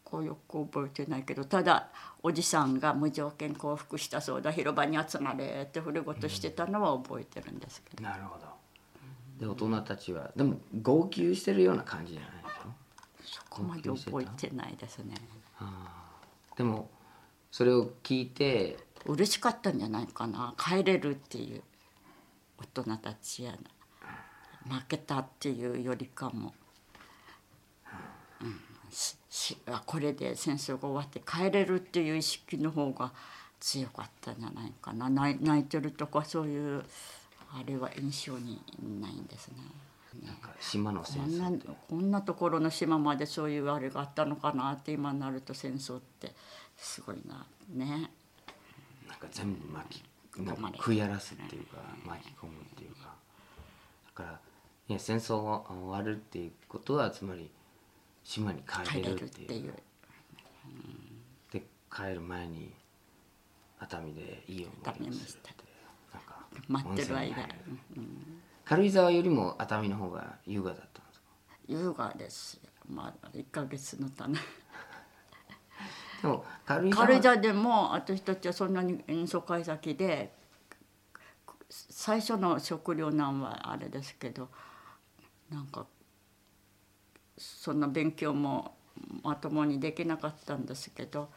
[0.04, 1.88] こよく覚えてないけどただ
[2.22, 8.46] おじさんが無条件降伏したそうだ広場に集まれって触れ事してたのは覚えてるんですけど、なるほど。
[9.38, 13.40] で大人たちはでも号泣してるような感じじゃないでしょ？
[13.40, 15.14] そこまで覚えてないですね。
[16.56, 16.88] でも
[17.50, 20.54] それを聞いて嬉しかったんじゃないかな。
[20.56, 21.62] 帰れるっていう
[22.58, 23.58] 大人たちやな
[24.68, 26.54] 負けたっていうよりかも、
[28.40, 28.60] うん。
[28.90, 33.12] ししあこれで戦争が終わって帰れるっていう意識の方が
[33.60, 35.08] 強かったんじゃないかな。
[35.10, 36.84] 泣い泣いてるとかそういう
[37.52, 38.60] あれは印象に
[39.00, 39.56] ないんですね。
[40.24, 46.32] なんか島の戦争こんなところの島までそういうあれがあったのかなって今になると戦争って
[46.76, 47.46] すごいな。
[47.70, 48.10] ね。
[49.08, 50.04] なんか全部巻き
[50.76, 53.14] 食い荒らすっていうか巻き込むっていうか。
[54.06, 54.40] だから、
[54.88, 57.50] ね、戦争が終わるっていうことはつまり
[58.22, 59.72] 島に帰帰れれるってていう。
[59.72, 59.74] う
[61.52, 61.62] で
[61.94, 62.72] 帰る前に
[63.78, 65.42] 熱海でいい思いをする
[66.12, 67.34] なんか待ってる間温泉に。
[67.34, 68.10] 入る
[68.64, 71.24] 軽井沢よりも熱海の方が優雅だったんですか？
[71.68, 72.54] 優雅です。
[72.54, 74.38] よまあ1ヶ月のため
[76.22, 80.32] でも軽井沢軽井沢でも私たちはそんなに遠足会先で
[81.70, 84.48] 最初の食糧難はあれですけど
[85.54, 85.86] なんか
[87.38, 88.74] そんな勉強も
[89.22, 91.28] まともにできなかったんですけど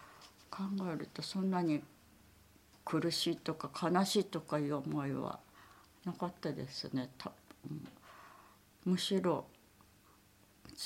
[0.49, 1.83] 考えるとそんなに
[2.83, 5.39] 苦しいとか悲しいとかいう思いは
[6.03, 7.09] なかったですね。
[7.17, 7.31] た
[7.69, 7.87] うん。
[8.85, 9.45] むしろ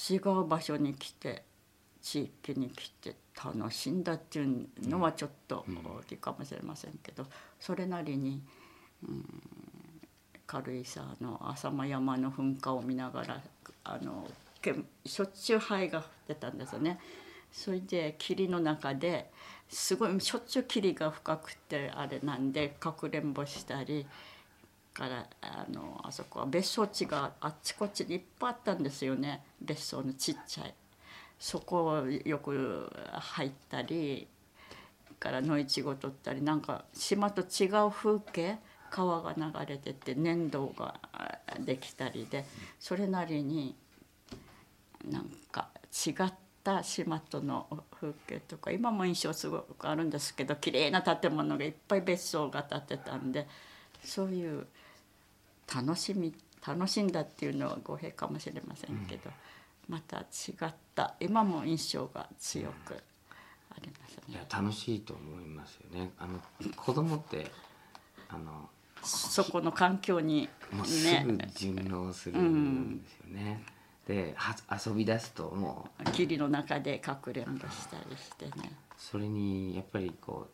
[0.10, 1.44] 違う場所に来て
[2.02, 7.28] 地域に来て楽しんだっていうのはちょっと大きいかもしれませんけど、
[7.60, 8.42] それなりに、
[9.08, 9.26] うん、
[10.52, 13.42] 軽井沢の浅間山の噴火を見ながら
[13.86, 14.28] あの
[14.62, 17.00] けしょっちゅう灰が降ってたんですよね。
[17.54, 19.32] それで霧の中で
[19.70, 24.06] すごいしょっちゅう霧が深くてあれなんでかくれんぼしたり
[24.94, 30.74] からあのあそこは別荘地があっちこっちにいっぱいあったんですよね別荘のちっちゃい。
[31.40, 34.28] そこをよく入ったり
[35.18, 38.60] から野いちご取ったりなんか島と違う風景
[38.92, 41.00] 川が流れてて粘土が
[41.60, 42.46] できたりで
[42.80, 43.76] それなりに
[45.10, 45.70] なんか
[46.06, 46.34] 違っ
[46.64, 47.66] た島との
[48.00, 53.48] 風景とか今も印象すごくあるんですけど綺麗な建物がいっぱい別荘が建てたんで
[54.04, 54.68] そういう
[55.74, 56.34] 楽しみ
[56.66, 59.32] 楽しんだっていうのは語弊かもしれませんけど、
[59.88, 60.24] また違
[60.64, 62.94] った今も印象が強く
[63.72, 64.18] あります。
[64.18, 66.40] ますいや楽しいと思いますよねあの
[66.76, 67.48] 子供って
[68.30, 68.70] あの
[69.04, 73.64] そこの環境にもうすねぐ順応するんですよね、
[74.08, 78.72] では遊び出すともう霧の中でかくれんぼしたりしてね。
[78.98, 80.48] それにやっぱりこ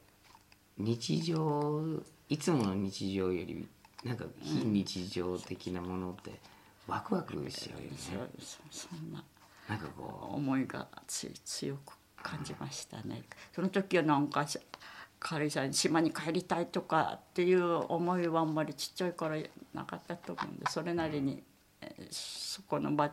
[0.79, 1.83] う日常
[2.29, 3.67] いつもの日常より
[4.03, 6.39] なんか非日常的なものって
[6.87, 8.29] ワクワクしちゃうよね、そう
[8.71, 9.23] そそんな。
[9.67, 11.93] なんかこ思いがつ強く
[12.23, 13.23] 感じましたね。
[13.53, 14.57] その時はなんかし
[15.19, 19.37] 軽井沢に島に帰りたいとかっていう思いはあんまりちっちゃいから
[19.73, 21.43] なかったと思うんでそれなりに
[21.81, 23.11] えーそこの場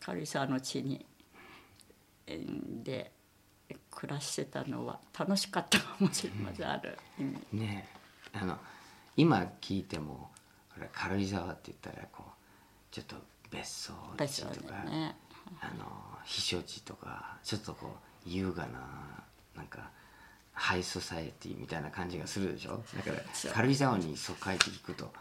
[0.00, 1.04] 軽井沢の地に
[2.26, 3.12] えーで
[3.90, 7.38] 暮らしてたのは楽しかったかもしれません、ある意味。
[7.52, 7.88] うね
[8.32, 8.56] あの
[9.16, 10.30] 今聞いても
[10.92, 13.16] 軽井沢って言ったらこうちょっと
[13.50, 15.16] 別荘地とか、でね
[15.60, 15.84] あの
[16.24, 18.80] 避暑地とかちょっとこう優雅な
[19.56, 19.90] なんか
[20.58, 22.82] ハイソサエティみたいな感じがするでしょ？
[22.96, 25.12] だから軽井沢にそう帰って聞くと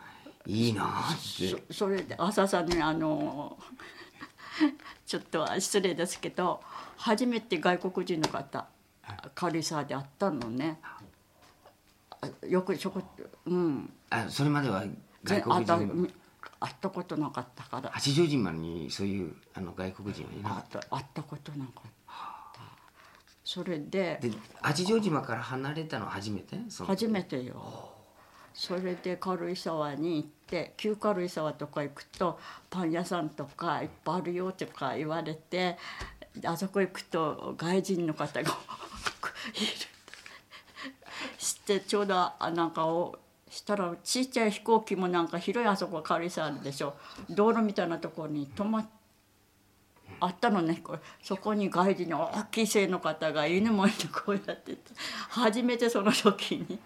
[0.48, 1.48] いいなあって。
[1.70, 3.58] そそれで朝さんにあの
[5.06, 6.62] ちょっとは失礼ですけど
[6.98, 8.66] 初めて外国人の方
[9.36, 10.80] 軽井沢で会ったのね。
[12.20, 13.02] あよくちょこ
[13.46, 13.94] うん。
[14.10, 14.84] あそれまでは
[15.24, 15.88] 外国会った人
[16.60, 17.92] 会ったことなかったから。
[17.92, 21.97] 八丈島にそういうあの外国人はいなかった会ったことなかった
[23.48, 26.58] それでたで八丈島から離れたのは初めて？
[26.86, 27.94] 初めてよ。
[28.54, 32.38] それで軽井沢に行って旧軽井沢とか行くと
[32.70, 35.78] パン屋さんとかいっぱいあるよとか言われて
[36.44, 38.52] あそこ行くと外人の方が いる。
[41.38, 43.18] してちょうどあなんかを
[43.50, 46.96] したらちっちゃい飛行機もなんか広いあそこ軽井沢でしょ。
[47.30, 48.86] 道路みたいなところに止まっ
[50.20, 50.82] あったのね。
[50.84, 54.78] これそこに外人の大きい性の方が犬もいてこうやってて
[55.30, 56.80] 初めてその時に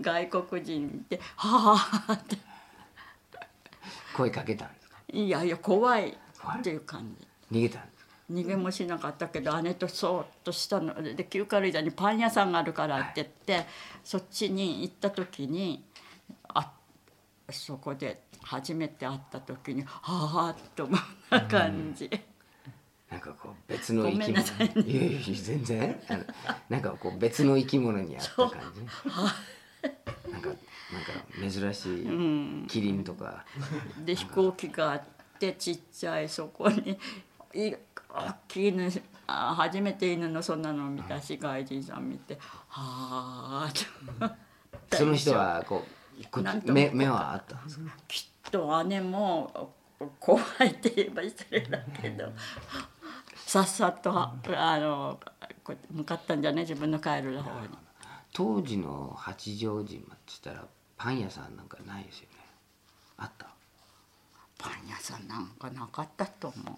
[0.00, 2.36] 外国人で「はあはあ」って。
[4.14, 4.96] 声かけたんですか？
[5.12, 7.26] いやいや怖いっていう感じ。
[7.52, 8.12] 逃げたんですか？
[8.32, 13.66] 逃げもしなかったけど姉とそーっとしたので旧軽井沢にパン屋さんがあるからって言って、
[14.02, 15.84] そっちに行った時に
[16.48, 16.72] あ
[17.50, 22.10] そこで初めて会った時にはあっと思った感じ、
[23.10, 24.32] なんかこう別の生き物。
[24.32, 26.24] なさいいやいや全然あの
[26.68, 28.82] なんかこう別の生き物にあった感じ。
[30.30, 33.44] なんかなんか珍しいキリンとか、
[34.04, 35.02] で飛行機があっ
[35.38, 36.98] てちっちゃいそこに
[37.54, 37.74] い
[38.08, 38.90] 大きい犬
[39.26, 42.38] あ初めて犬のそんなの見たし外人さん見て
[42.68, 43.72] はあ
[44.88, 45.84] とその人はこ
[46.66, 49.72] う目目はあったんですかきっと姉も
[50.20, 52.32] 怖いって言えば失礼だけど
[53.46, 54.34] さっさとあ
[54.78, 55.20] の
[55.62, 57.68] こう向かったんじゃね自分の帰る方に。
[58.32, 60.66] 当時の八丈島って言ったら
[60.96, 62.44] パン屋さんなんかないですよね。
[63.18, 63.46] あった？
[64.58, 66.74] パン屋さんなんかなかったと思う。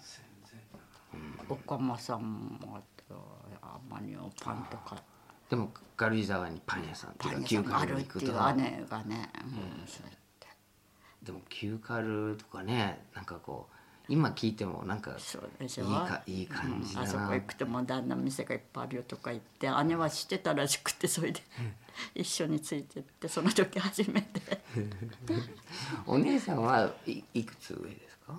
[1.49, 3.15] おかまさんもあと
[3.63, 5.03] あまりおパンとか。
[5.49, 9.87] でも軽井沢にパン屋さんっいうか旧屋さんがあ軽に行くと姉がね、うん。
[9.87, 10.47] そうやって。
[11.23, 13.75] でも旧軽とかねなんかこう
[14.09, 15.85] 今聞いてもなんかそうでしょ？
[15.85, 17.17] いいかいい感じだな、うん。
[17.17, 21.41] あそこ行くとモダンな店がいっぱいあるよとか言って姉は知ってたらしくてそれで
[22.15, 24.63] 一緒についてってその時初めて。
[26.07, 28.39] お姉さんはいいくつ上ですか？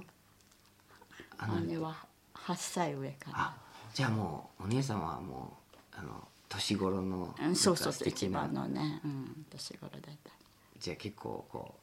[1.67, 1.95] 姉は
[2.33, 3.37] 8歳上かな。
[3.39, 3.57] あ
[3.93, 5.57] じゃあもうお姉さんはも
[5.93, 8.39] うあの年頃のうんそうそうなんか素敵な。
[8.45, 10.31] 一番のね、うん、年頃だった
[10.79, 11.81] じゃあ結構こう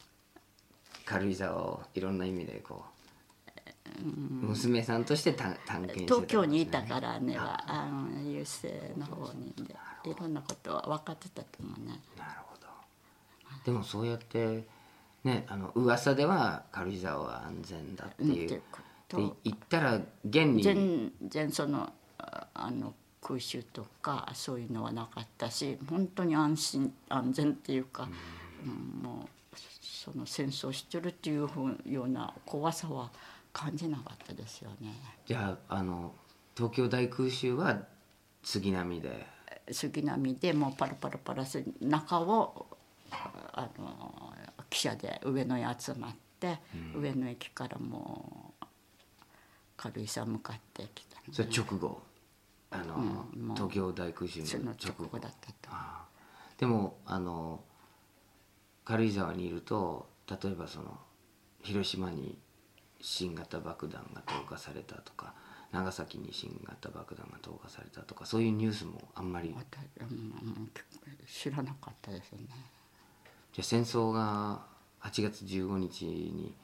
[1.05, 2.96] 軽井沢をいろんな意味でこう、
[4.43, 9.53] 娘さんとして探探検してね東京にいたから姉はあの郵政の方に
[10.05, 12.01] でいろんなことは分かってたと思うね。
[12.17, 12.67] なるほど。
[13.65, 14.65] でもそうやって
[15.25, 20.63] ねあの噂では軽井沢は安全だっていう、うで行ったら現に。
[20.63, 28.09] 全然そのああの空襲とかそういうのはなかったし本当に安心安全っていうか、
[28.65, 29.03] うん。
[29.03, 29.29] もう
[29.81, 31.49] その戦争してるっていう
[31.85, 33.11] ような怖さは
[33.57, 34.93] 感じなかったですよね。
[35.25, 36.13] じゃああの
[36.55, 37.79] 東京大空襲は
[38.43, 39.27] 杉並で？
[39.73, 42.67] 杉並でもうパラパラパラする中を
[43.11, 44.35] あの
[44.69, 46.59] 汽車で上野に集まって、
[46.95, 48.67] 上野駅からもう
[49.79, 52.03] 軽井沢向かってきたのそれ直後？
[52.71, 55.75] あの、うん東京大空襲そのの直後だったと。
[56.59, 57.63] でもあの
[58.85, 60.99] 軽井沢にいると例えばその
[61.63, 62.37] 広島に
[63.01, 65.35] 新型爆弾が投下されたとか
[65.73, 69.55] 長崎に新型爆弾が投下されたとかそういうニュースもあんまり。
[71.27, 72.47] 知らなかったですね。
[73.53, 74.61] じゃあ戦争が
[75.01, 76.55] 8月15日に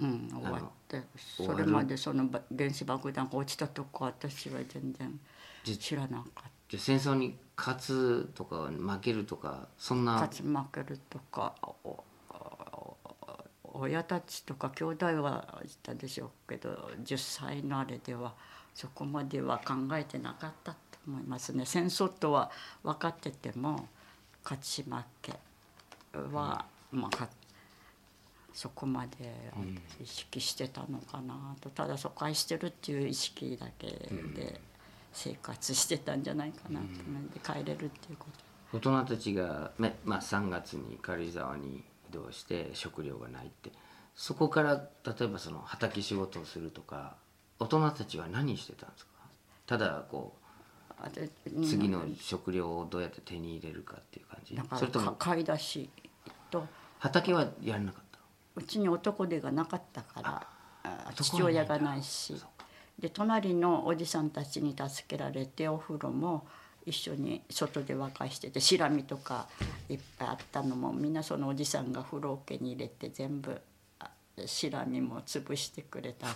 [0.00, 5.20] うん、終わってそれまでそのば原子爆弾が落ちたとこ私は全然
[5.62, 10.12] じ知らなかっじゃあ戦争に勝つとか負けるとかそんたな？
[10.14, 11.54] 勝ち負けるとか
[13.74, 18.34] 親たちとか兄弟はいたでしょうけど10歳のあれでは
[18.74, 21.64] そこまでは考えてなかったと思いますね。
[21.66, 22.50] 戦争とは
[22.82, 23.88] 分かってても
[24.42, 24.90] 勝ち負
[25.22, 25.32] け
[26.32, 27.28] は、まあか
[28.52, 29.10] そこまで
[30.00, 31.70] 意識してたのかなと。
[31.70, 34.60] ただ疎開してるっていう意識だけで
[35.12, 38.26] 生活してたんじゃないかなと思って帰れるっていうこ
[38.72, 38.78] と。
[38.78, 41.82] 大人たちが、ねまあ、3月に軽井沢に移
[42.14, 43.70] 動して食料がないって。
[44.14, 47.16] そこから例えばその畑仕事をするとか
[47.58, 49.10] 大人たちは何してたんですか？
[49.66, 50.36] ただこ
[50.98, 54.58] う次の食料をどうやって手に入れるかっていう感じ？
[54.78, 55.90] それともか買い出し
[56.50, 56.66] と。
[57.00, 58.18] 畑はやらなかった
[58.56, 60.46] うちに男手がなかったから
[61.14, 62.34] 父親がないし。
[62.96, 66.46] で隣のおじさんたちに助けられてお風呂も
[66.86, 69.48] 一緒に外で沸かしててシラミとか
[69.88, 73.58] いっぱいあったのもみんなそのおじさんが風呂桶に入れて全部
[74.00, 74.10] あ
[74.46, 76.34] シラミも潰してくれたし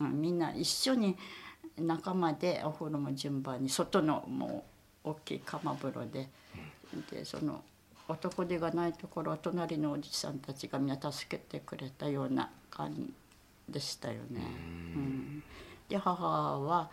[0.00, 1.16] うん、みんな一緒に
[1.78, 4.64] 仲間でお風呂も順番に外のも
[5.04, 6.28] う大きい釜風呂で、
[7.10, 7.62] でその
[8.08, 13.12] 男手がないところは隣のおじさんたちがみんな助けてくれたような感じ
[13.68, 14.40] でしたよね。
[14.94, 15.42] うん。
[15.88, 16.90] で母は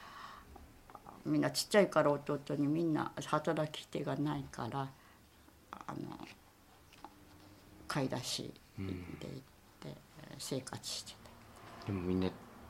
[1.28, 4.88] みんなちっちゃいから弟にみんな働き手がないから
[5.71, 6.17] あの
[7.88, 8.95] 買い出しで行っ
[9.82, 9.97] て
[10.38, 11.13] 生活して
[11.86, 12.30] でもみんな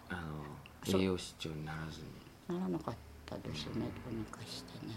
[0.09, 2.07] あの栄養失調にならずに。
[2.47, 2.95] たならなかっ
[3.25, 4.93] たですねどうにかしてね。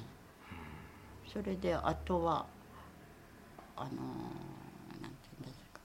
[1.31, 2.47] それであとは
[3.77, 5.81] あのなんていうんですか。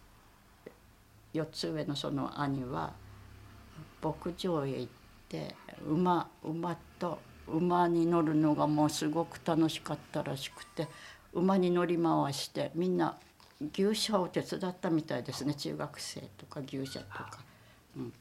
[1.34, 2.94] 4つ上のその兄は
[4.02, 4.92] 牧場へ行っ
[5.28, 5.56] て
[5.86, 10.88] 馬馬と馬に乗るのがもうすごく楽しかったらしくて
[11.34, 13.18] 馬に乗り回してみんな
[13.74, 15.54] 牛舎を手伝ったみたいですね。
[15.54, 17.40] 中学生とか牛舎とか。
[17.96, 18.14] うん、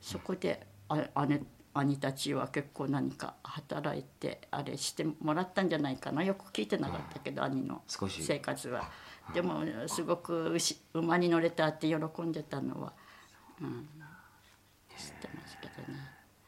[0.00, 1.42] そこであ姉
[1.74, 6.22] 兄たちは結構何か働いてあれしてもらったんじゃないかな。
[6.22, 8.22] よく聞いてなかったけど兄の少し。
[8.22, 8.90] 生活は。
[9.34, 12.92] でもすごく牛馬に乗れたって喜んでたのは、
[13.60, 13.88] うん、
[14.96, 15.98] 知ってますけどね。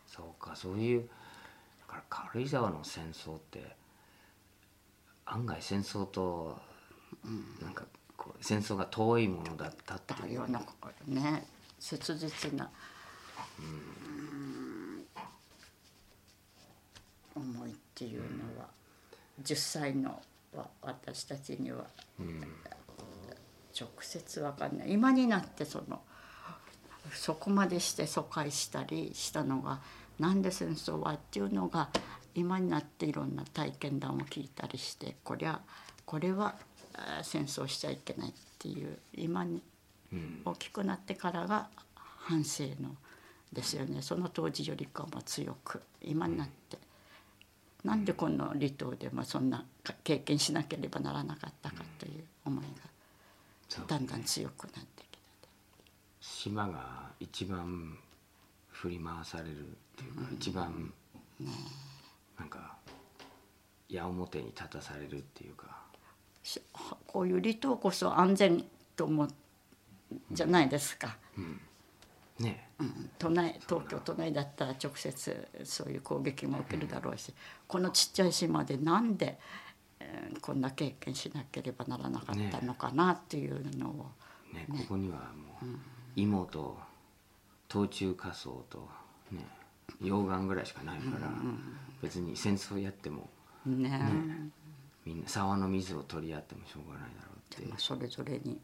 [0.07, 1.11] そうかそういう
[2.11, 3.77] 軽井沢の戦争って
[5.25, 6.59] 案外戦争と
[7.63, 7.85] なんか
[8.17, 10.29] こう戦争が遠いものだったっていう。
[10.29, 10.67] だようなこ
[11.07, 11.47] とね。
[11.79, 12.69] 切実な、
[13.59, 15.07] うん。
[17.35, 18.69] 思いっていうのは
[19.43, 20.21] 10歳の
[20.55, 21.87] わ私たちには
[23.79, 24.93] 直接わかんない。
[24.93, 26.03] 今になってその
[27.15, 29.81] そこまでして疎開したりしたのが
[30.21, 31.89] なんで戦争はっていうのが
[32.35, 35.61] 今になっていろんな体験談を聞いたりしてこりゃ
[36.05, 36.57] これは
[37.23, 39.63] 戦争しちゃいけないっていう今に
[40.45, 42.95] 大きくなってからが反省の
[43.53, 44.03] ですよね。
[44.03, 46.79] その当時よりかも強く今になって、
[47.83, 55.49] なんでこの離島でもそんなか経験しなければならなかったかという思いがだんだん強くなってきた。
[56.21, 57.99] 島が一番
[58.81, 60.91] 振り回されるっていうか、一番
[62.39, 62.77] なんか
[63.91, 65.67] 矢面に立たされるっていうか。
[66.43, 66.63] し
[67.07, 68.65] こういう離島こそ安全
[68.97, 69.29] と思う
[70.33, 71.19] じゃないですか、
[72.39, 77.35] ねうん、都内東京都内だったら直接そういう攻撃も受けるだろうし、
[77.69, 79.39] このちっちゃい島でなんで、
[80.01, 84.11] えーこんな経験しなければならなかったのかなっていうのを、
[84.55, 85.67] ねここにはもう
[86.17, 86.79] 芋と
[87.71, 88.89] 冬中仮装と
[89.31, 89.47] ね
[90.03, 91.31] 溶岩ぐらいしかないから、
[92.03, 93.31] 別に戦争やっても
[93.65, 94.51] ね。
[95.05, 97.67] みんな沢の水を取り合ってもしょうがないだろうって。
[97.67, 98.61] まあそれぞれに、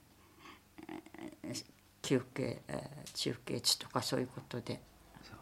[1.43, 1.65] えー
[2.03, 4.81] 休憩、えー中継地とかそういうことで。
[5.23, 5.39] そう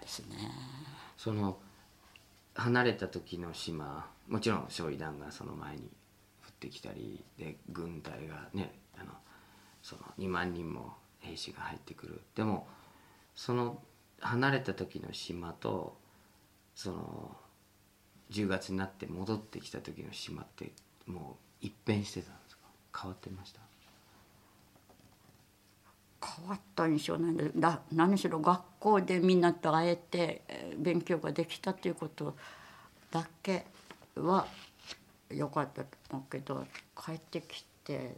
[0.00, 0.36] ですね。
[0.36, 0.50] ね。
[1.16, 1.58] その
[2.54, 5.86] 離れた時の島もちろん焼夷弾がその前に降
[6.50, 9.12] ってきたりで軍隊がねあの
[9.82, 12.20] その2万人も兵士が入ってくる。
[12.34, 12.66] でも
[13.34, 13.82] その
[14.20, 15.96] 離れた時の島と
[16.74, 17.36] その
[18.30, 20.72] 10月になって戻ってきた時の島って
[21.06, 22.62] もう一変してたんですか？
[23.00, 23.60] 変わってました？
[26.26, 30.42] 変わった印象なんでだ何しろ学校でみんなと会えて
[30.78, 32.34] 勉強ができたということ
[33.10, 33.66] だけ
[34.16, 34.46] は
[35.30, 36.66] 良かったと思うけど
[36.96, 38.14] 帰ってきて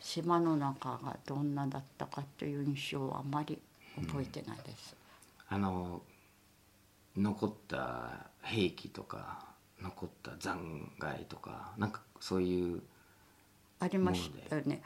[0.00, 3.58] 島の中がどんなだったかという印象はあまり
[4.06, 4.96] 覚えてないです。
[5.48, 6.02] あの
[7.16, 9.46] 残った兵器とか
[9.80, 12.82] 残った残骸とかなんかそういう
[13.80, 14.82] ありましたよね。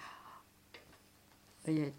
[1.65, 1.93] えーっ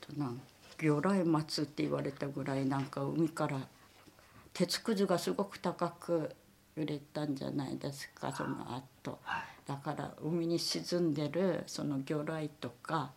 [0.00, 0.40] となん
[0.78, 3.60] 魚雷松って言われたぐらいなんか海から
[4.54, 6.34] 鉄くずがすごく高く
[6.76, 9.18] 売れたんじゃないですかその後
[9.66, 13.12] だから海に沈んでるその魚雷とか、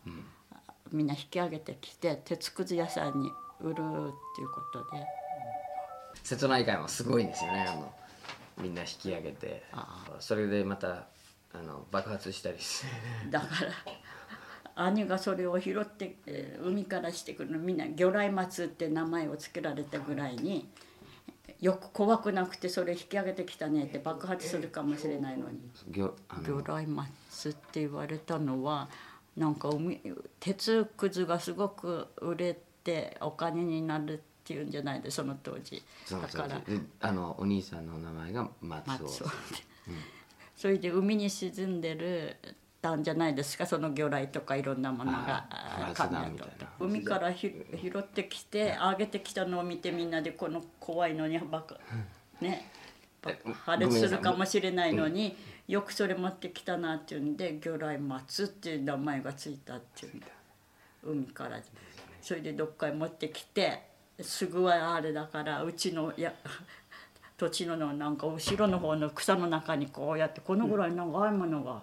[0.92, 3.30] みんな引き上げてきて鉄くず屋さんに
[3.60, 5.06] 売るっていうことで。
[6.22, 7.66] 瀬戸内海もすごいんですよね。
[7.68, 7.92] あの
[8.60, 9.64] みんな引き上げて。
[10.20, 11.06] それでまた
[11.52, 12.86] あの爆発したりして。
[13.30, 20.68] だから兄がそれを拾って、えー海からしてくるのみんな魚雷松って名前を付けられたぐらいに
[21.60, 25.58] よく怖くなくてそれ引き上げてきたねって爆発するかもしれないのに。
[25.92, 26.14] 魚
[26.62, 28.88] 雷松って言われたのは
[29.36, 30.00] なんか海
[30.40, 35.82] 鉄くずがすごく売れてお金になるっていうんじゃないでその当時。
[36.10, 36.58] だから。
[36.60, 39.26] であのお兄さんの名前が松尾松尾。
[40.56, 42.36] それで海に沈んでる
[42.82, 45.46] たんじゃないですかその魚雷とかいろんなものが。
[46.80, 51.76] 海からひ拾ってきて上げてきたのを見てみんなでこの怖いのにバカ
[52.40, 52.68] ね
[53.26, 55.36] え破裂するかもしれないのに
[55.68, 60.22] よくそれ持ってきたなっていうんで魚雷松っていう名前がついたっていう。
[61.04, 61.60] 海から
[62.20, 63.82] それでどっかへ持ってきて
[64.20, 66.32] すぐはあれだからうちのや
[67.36, 71.82] 土地のなんか後ろの方の草の中にこうやってこのぐらい長いものが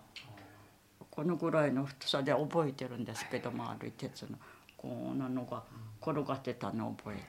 [1.12, 4.38] このぐらいの太さで覚えてるんですけど丸い鉄の
[4.78, 5.64] こんなのが
[6.02, 7.24] 転がってたのを覚えて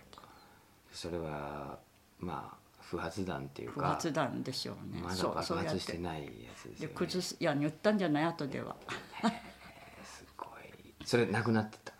[0.92, 1.78] それは
[2.20, 2.59] まあ
[2.90, 5.00] 不発弾っていう不か発弾でしょうね。
[5.00, 5.92] まだ爆発して。
[5.92, 6.28] てないや
[6.60, 6.96] つですでよね。
[6.96, 8.74] 崩すいや言ったんじゃない後では、
[10.02, 10.48] すごい。
[11.04, 11.92] それなくなってた？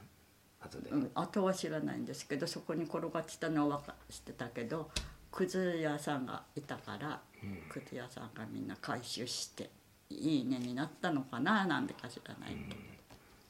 [0.61, 4.91] 後で、うん、後は知らないんですけどそこに転がってたのは分かってたけど
[5.30, 7.20] くず屋さんがいたから、
[7.68, 9.70] くず屋さんがみんな回収して
[10.09, 12.80] いいねになったのかななんでか知らないけど、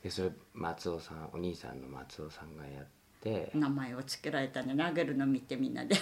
[0.02, 3.50] でそれ松尾さんお兄さんの松尾さんがやって。
[3.54, 5.94] 名前を付けられたんで投げるの見てみんなで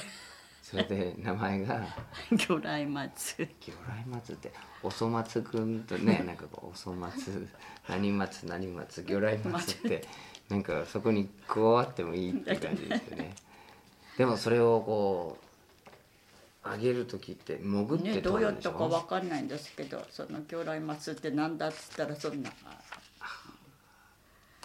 [0.68, 1.80] それで名前が
[2.36, 3.48] 魚雷松。
[3.58, 4.52] 魚雷松って
[4.82, 7.48] おそ松くんとね なんかこうおそ松
[7.88, 10.06] 何松何松魚雷松って
[10.50, 13.34] なんかそこに加わってもいいって感じですよね。
[14.18, 15.38] でもそれをこ
[16.66, 22.50] う上げる時って潜ってね、どうやったかわかんないんですけどその魚雷松って何だっつったらそんな。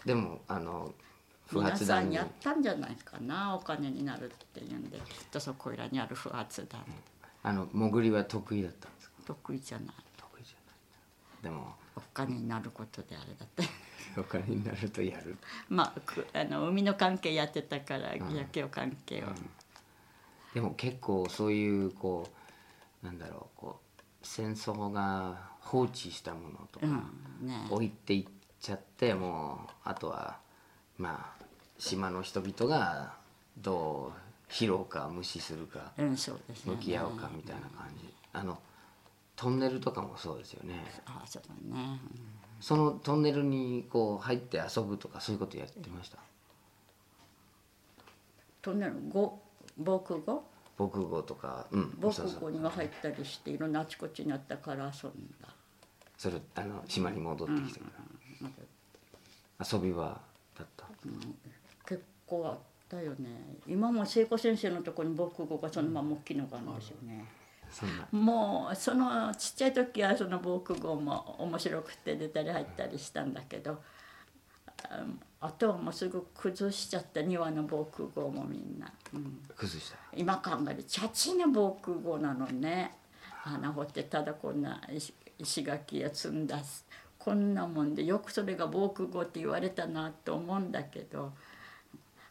[0.04, 0.93] でもあの
[1.54, 2.16] 不皆発弾に。
[2.16, 6.82] さんやったんじゃないかなお金になるっていうんできっとそこいらにある不発弾。
[7.43, 9.16] あの潜りは得意だったんですか？
[9.26, 9.95] 得意じゃない。
[10.18, 11.43] 得意じゃない。
[11.43, 13.64] でもお金になることであれだって。
[14.20, 15.38] お金になるとやる。
[15.70, 19.28] まあくあの海の関係やってたから野球関係を、
[20.54, 22.30] でも結構そういうこ
[23.01, 26.86] うなんだろうこう戦争が放置したものとか、
[27.41, 27.47] うん。
[27.47, 27.68] ね。
[27.72, 28.26] 置いていっ
[28.60, 30.39] ちゃってもうあとは
[30.97, 31.43] まあ
[31.84, 33.14] 島の人々が
[33.58, 36.76] どう拾うか無視するかうんそうですね。
[36.76, 38.14] 向き合うかみたいな感じ。
[38.32, 38.58] あの
[39.36, 40.76] トンネルとかもそうですよね。
[41.06, 42.00] あそうだね、
[42.62, 46.18] そのトンネルにこう入って遊ぶとかそういうことやってました？
[48.62, 49.42] トンネル語
[49.78, 50.44] 防空壕？
[50.78, 51.98] 防空壕とかうん。
[52.00, 55.50] 防そうそう空壕には入ったりしていろんなあちこちにあったから遊んだ。
[56.18, 57.88] それあの島に戻ってきてか
[59.60, 60.22] ら、遊びは
[60.58, 60.86] だった、
[62.34, 62.58] 結構あっ
[62.90, 63.58] たよね。
[63.68, 67.26] 今も聖子先生のところに防空壕がそのまま大きいのがあるんですよね、
[68.12, 73.80] もうそのちっちゃい時はその防空壕も面白くて出たり入ったりしたんだけど
[74.90, 75.04] あ
[75.42, 79.98] あとはもうすぐ崩しちゃった庭の防空壕もみんな、うん、崩した。
[80.16, 82.96] 今考えるチャチな防空壕なのね。
[83.46, 86.62] 穴掘ってただこんな石石垣や積んだ
[87.20, 91.34] こんなもんでよくそれが防空壕って言われたなと思うんだけど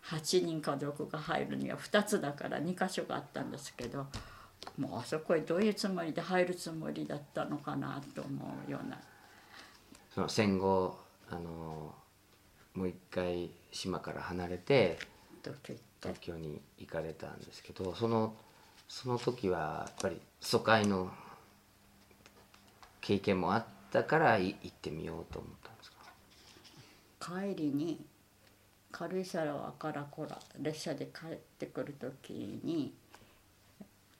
[0.04, 4.06] 8人家族が入るには2つだから2箇所があったんですけど
[4.76, 8.98] もうあそこへどういうつもりで入るつもりだったのかなと思うような。
[10.14, 10.98] その戦後
[11.30, 11.94] あの
[12.74, 14.98] もう一回島から離れて。
[16.00, 18.34] 東京に行かれたんですけどその
[18.88, 21.10] その時はやっぱり疎開の
[23.00, 25.90] 経験もあったからい行ってみようと思ったんです
[27.18, 27.40] か？
[27.40, 28.04] 帰りに
[28.92, 32.94] 軽井沢からこら列車で帰ってくる時に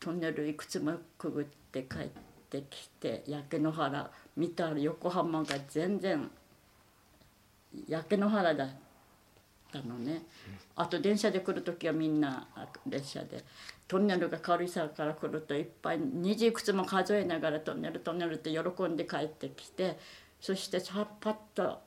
[0.01, 2.09] トンネルいくつもくぐって帰っ
[2.51, 6.29] てきて焼け野原見たら横浜が全然
[7.87, 8.69] 焼け野原だっ
[9.73, 10.23] たのね、
[10.77, 12.47] あと電車で来る時はみんな
[12.87, 13.45] 列車で。
[13.89, 19.99] トンネルが軽井沢から来るといっぱい二十いくつも数えながらトンネルトンネルって喜んで帰ってきて
[20.41, 21.79] そしてさパッと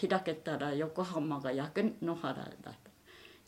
[0.00, 2.72] 開けたら横浜が焼け野原だ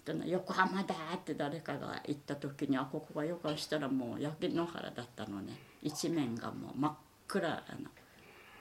[0.05, 0.13] と。
[0.27, 5.57] 横浜だって誰かが言った時にあここがよくしたらもう焼け野原だったのね。
[5.83, 6.95] 一面がもう真っ
[7.27, 7.63] 暗な。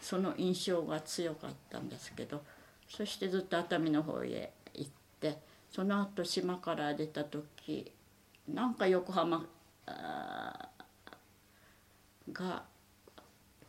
[0.01, 2.43] その印象が強かったんですけど
[2.89, 5.38] そしてずっと熱海の方へ行って
[5.71, 7.91] その後島から出た時
[8.47, 9.45] なんか横浜
[12.31, 12.63] が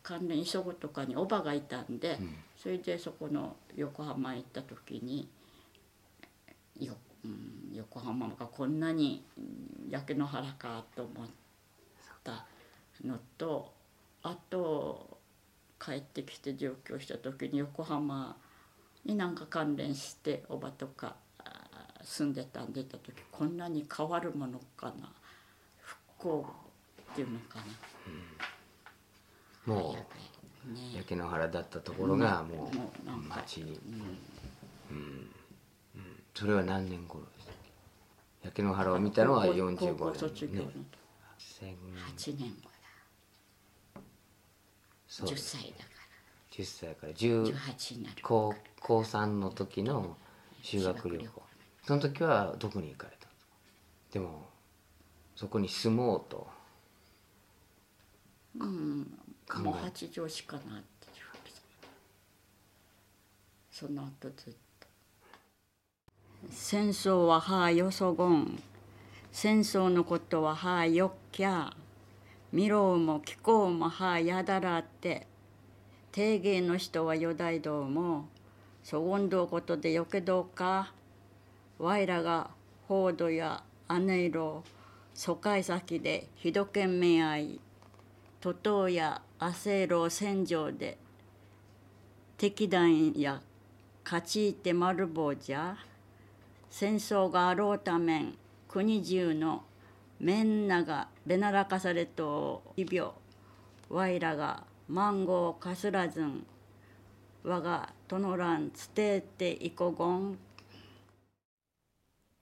[0.03, 2.19] 関連急ぐとかにおばがいたんで、
[2.65, 5.29] それでそこの横浜へ行った時に
[6.79, 9.41] よ、うん、横浜がこんなにう
[9.87, 11.27] ん焼け野原かと思っ
[12.23, 12.43] た
[13.05, 13.71] のと
[14.23, 15.19] あと
[15.79, 18.35] 帰ってきて上京した時に横浜
[19.05, 21.17] になんか関連しておばとか
[22.03, 25.11] 住んでたんでた時こんなに変わるものかな
[25.81, 26.47] 復興
[27.11, 27.59] っていうのか
[29.67, 29.73] な。
[29.75, 30.07] もうね
[30.95, 32.71] 焼け野原だったところがもも
[33.05, 33.79] う町に、
[34.89, 34.97] うん。
[35.95, 36.23] うん。
[36.33, 37.53] それは何年頃ですか
[38.43, 40.85] 焼け野原を見たのは高校45高校卒業の年ね
[41.37, 41.77] 戦
[42.17, 42.69] 8年後
[43.95, 44.01] だ。
[44.01, 44.01] 10
[45.07, 45.57] そうです。
[45.57, 45.91] 歳だか
[46.51, 47.13] 10歳から。
[47.13, 50.17] ら10 18になる高高3の時の
[50.61, 51.41] 修学旅行。
[51.85, 53.53] その時はどこに行かれたんですか
[54.13, 54.49] でも
[55.35, 56.47] そこに住もうと。
[58.57, 59.19] うん
[59.53, 61.07] もう八畳しかないって。
[61.07, 61.57] いうわけだ
[63.71, 64.87] その後ずっと。
[66.49, 68.61] 戦争ははあよそごん
[69.31, 71.73] 戦争のことははあよっきゃ。
[72.51, 75.27] 見ろうも聞こうもはあやだらって。
[76.11, 78.29] 定芸の人はよだいどうも
[78.83, 80.93] そごんどうことでよけどうか。
[81.77, 82.49] わいらが
[82.87, 84.63] 報道や姉色
[85.13, 87.59] 疎開先でひどけんめあい。
[88.45, 90.99] 徒党や汗路戦場で
[92.37, 93.41] 敵団や
[94.03, 95.75] 勝ち入って丸棒じゃ。
[96.69, 98.37] 戦争があろうためん
[98.67, 99.63] 国中の
[100.19, 103.13] みんながべならかされと異病
[103.89, 106.45] わいらがマンゴーかすらずん
[107.43, 110.37] 我が殿らんつてていこごん。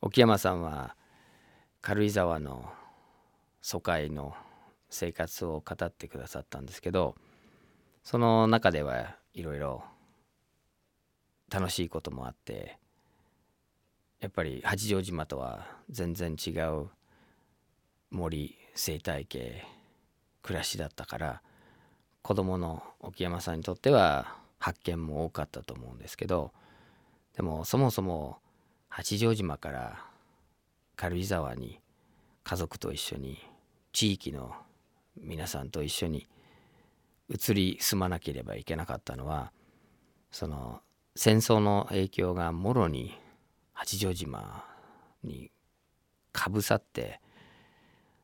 [0.01, 0.97] 沖山さんは
[1.81, 2.65] 軽井沢の
[3.61, 4.35] 疎開の
[4.93, 7.15] 生活を語ってくださったんですけど
[8.03, 9.83] その中ではいろいろ
[11.49, 12.77] 楽しいこともあって
[14.19, 16.87] やっぱり八丈島とは全然違う
[18.09, 19.65] 森生態系
[20.41, 21.41] 暮らしだったから
[22.21, 26.51] 子供の沖山さんにとっては発見も多かったと思うんですけど
[27.35, 28.37] でもそもそも
[28.89, 30.05] 八丈島から
[30.95, 31.79] 軽井沢に
[32.43, 33.39] 家族と一緒に
[33.91, 34.53] 地域の
[35.17, 36.27] 皆さんと一緒に
[37.29, 39.51] 移り住まなければいけなかったのは
[40.31, 40.81] その
[41.15, 43.17] 戦争の影響がもろに
[43.73, 44.65] 八丈島
[45.23, 45.51] に
[46.31, 47.21] かぶさって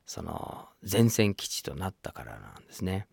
[0.06, 3.08] その前線基地となったからなんですね。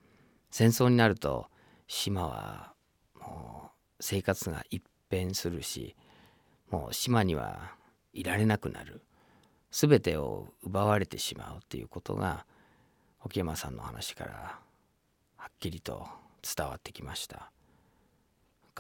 [0.51, 1.49] 戦争になると
[1.87, 2.73] 島は
[3.21, 3.71] もう
[4.01, 5.95] 生活が一変するし
[6.71, 7.73] もう島には
[8.15, 9.03] いられなくなる
[9.71, 12.47] 全てを奪われてしまうっていうことが
[13.27, 14.61] 沖山さんの話から
[15.37, 16.07] はっきりと
[16.57, 17.51] 伝わってきました。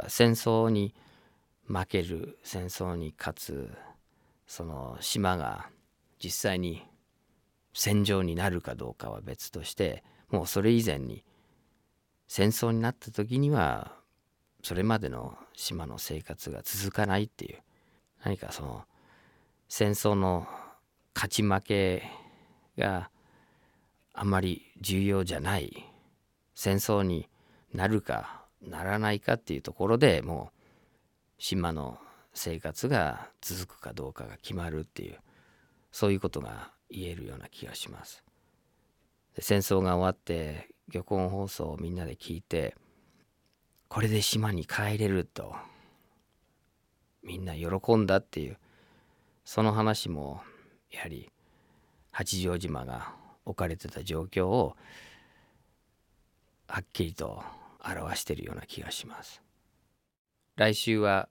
[0.07, 0.95] 戦争に
[1.67, 3.71] 負ける戦争に勝つ
[4.47, 5.67] その島が
[6.23, 6.87] 実際に
[7.73, 11.25] 戦場になるかどうかは別としてもうそれ以前に
[12.29, 13.91] 戦争になった時には
[14.63, 17.59] それまでの島の生活が続かないっていう
[18.23, 18.85] 何かその
[19.69, 20.47] 戦争の
[21.17, 22.03] 勝ち負け
[22.79, 23.11] が
[24.19, 25.85] あまり重要じゃない
[26.55, 27.29] 戦争に
[27.75, 30.63] なるかならないかっていうところでもう
[31.39, 31.99] 島の
[32.33, 35.19] 生活が続くかどうかが決まるっていう
[35.93, 38.25] そういうことが言えるような気がします。
[39.39, 42.75] 戦争が終わって漁港放送をみんなで聞いて
[43.89, 45.55] これで島に帰れると
[47.23, 48.57] みんな喜んだっていう
[49.45, 50.41] その話も
[50.91, 51.31] やはり
[52.13, 53.15] 八丈島が
[53.47, 54.77] 置かれてた状況を
[56.69, 57.43] はっきりと
[57.83, 59.41] 表しているような気がします。
[60.57, 61.29] 来週は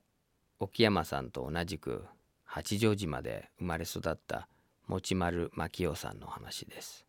[0.58, 2.04] 沖山さんと同じく
[2.44, 4.48] 八丈島で生まれ育った
[4.88, 7.06] 持丸牧雄さんの話です。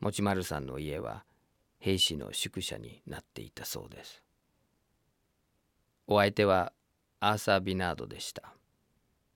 [0.00, 1.24] 持丸さんの家は
[1.78, 4.22] 兵士の宿舎になっていたそうです。
[6.06, 6.72] お相手は
[7.20, 8.54] アーサー・ビナードでした。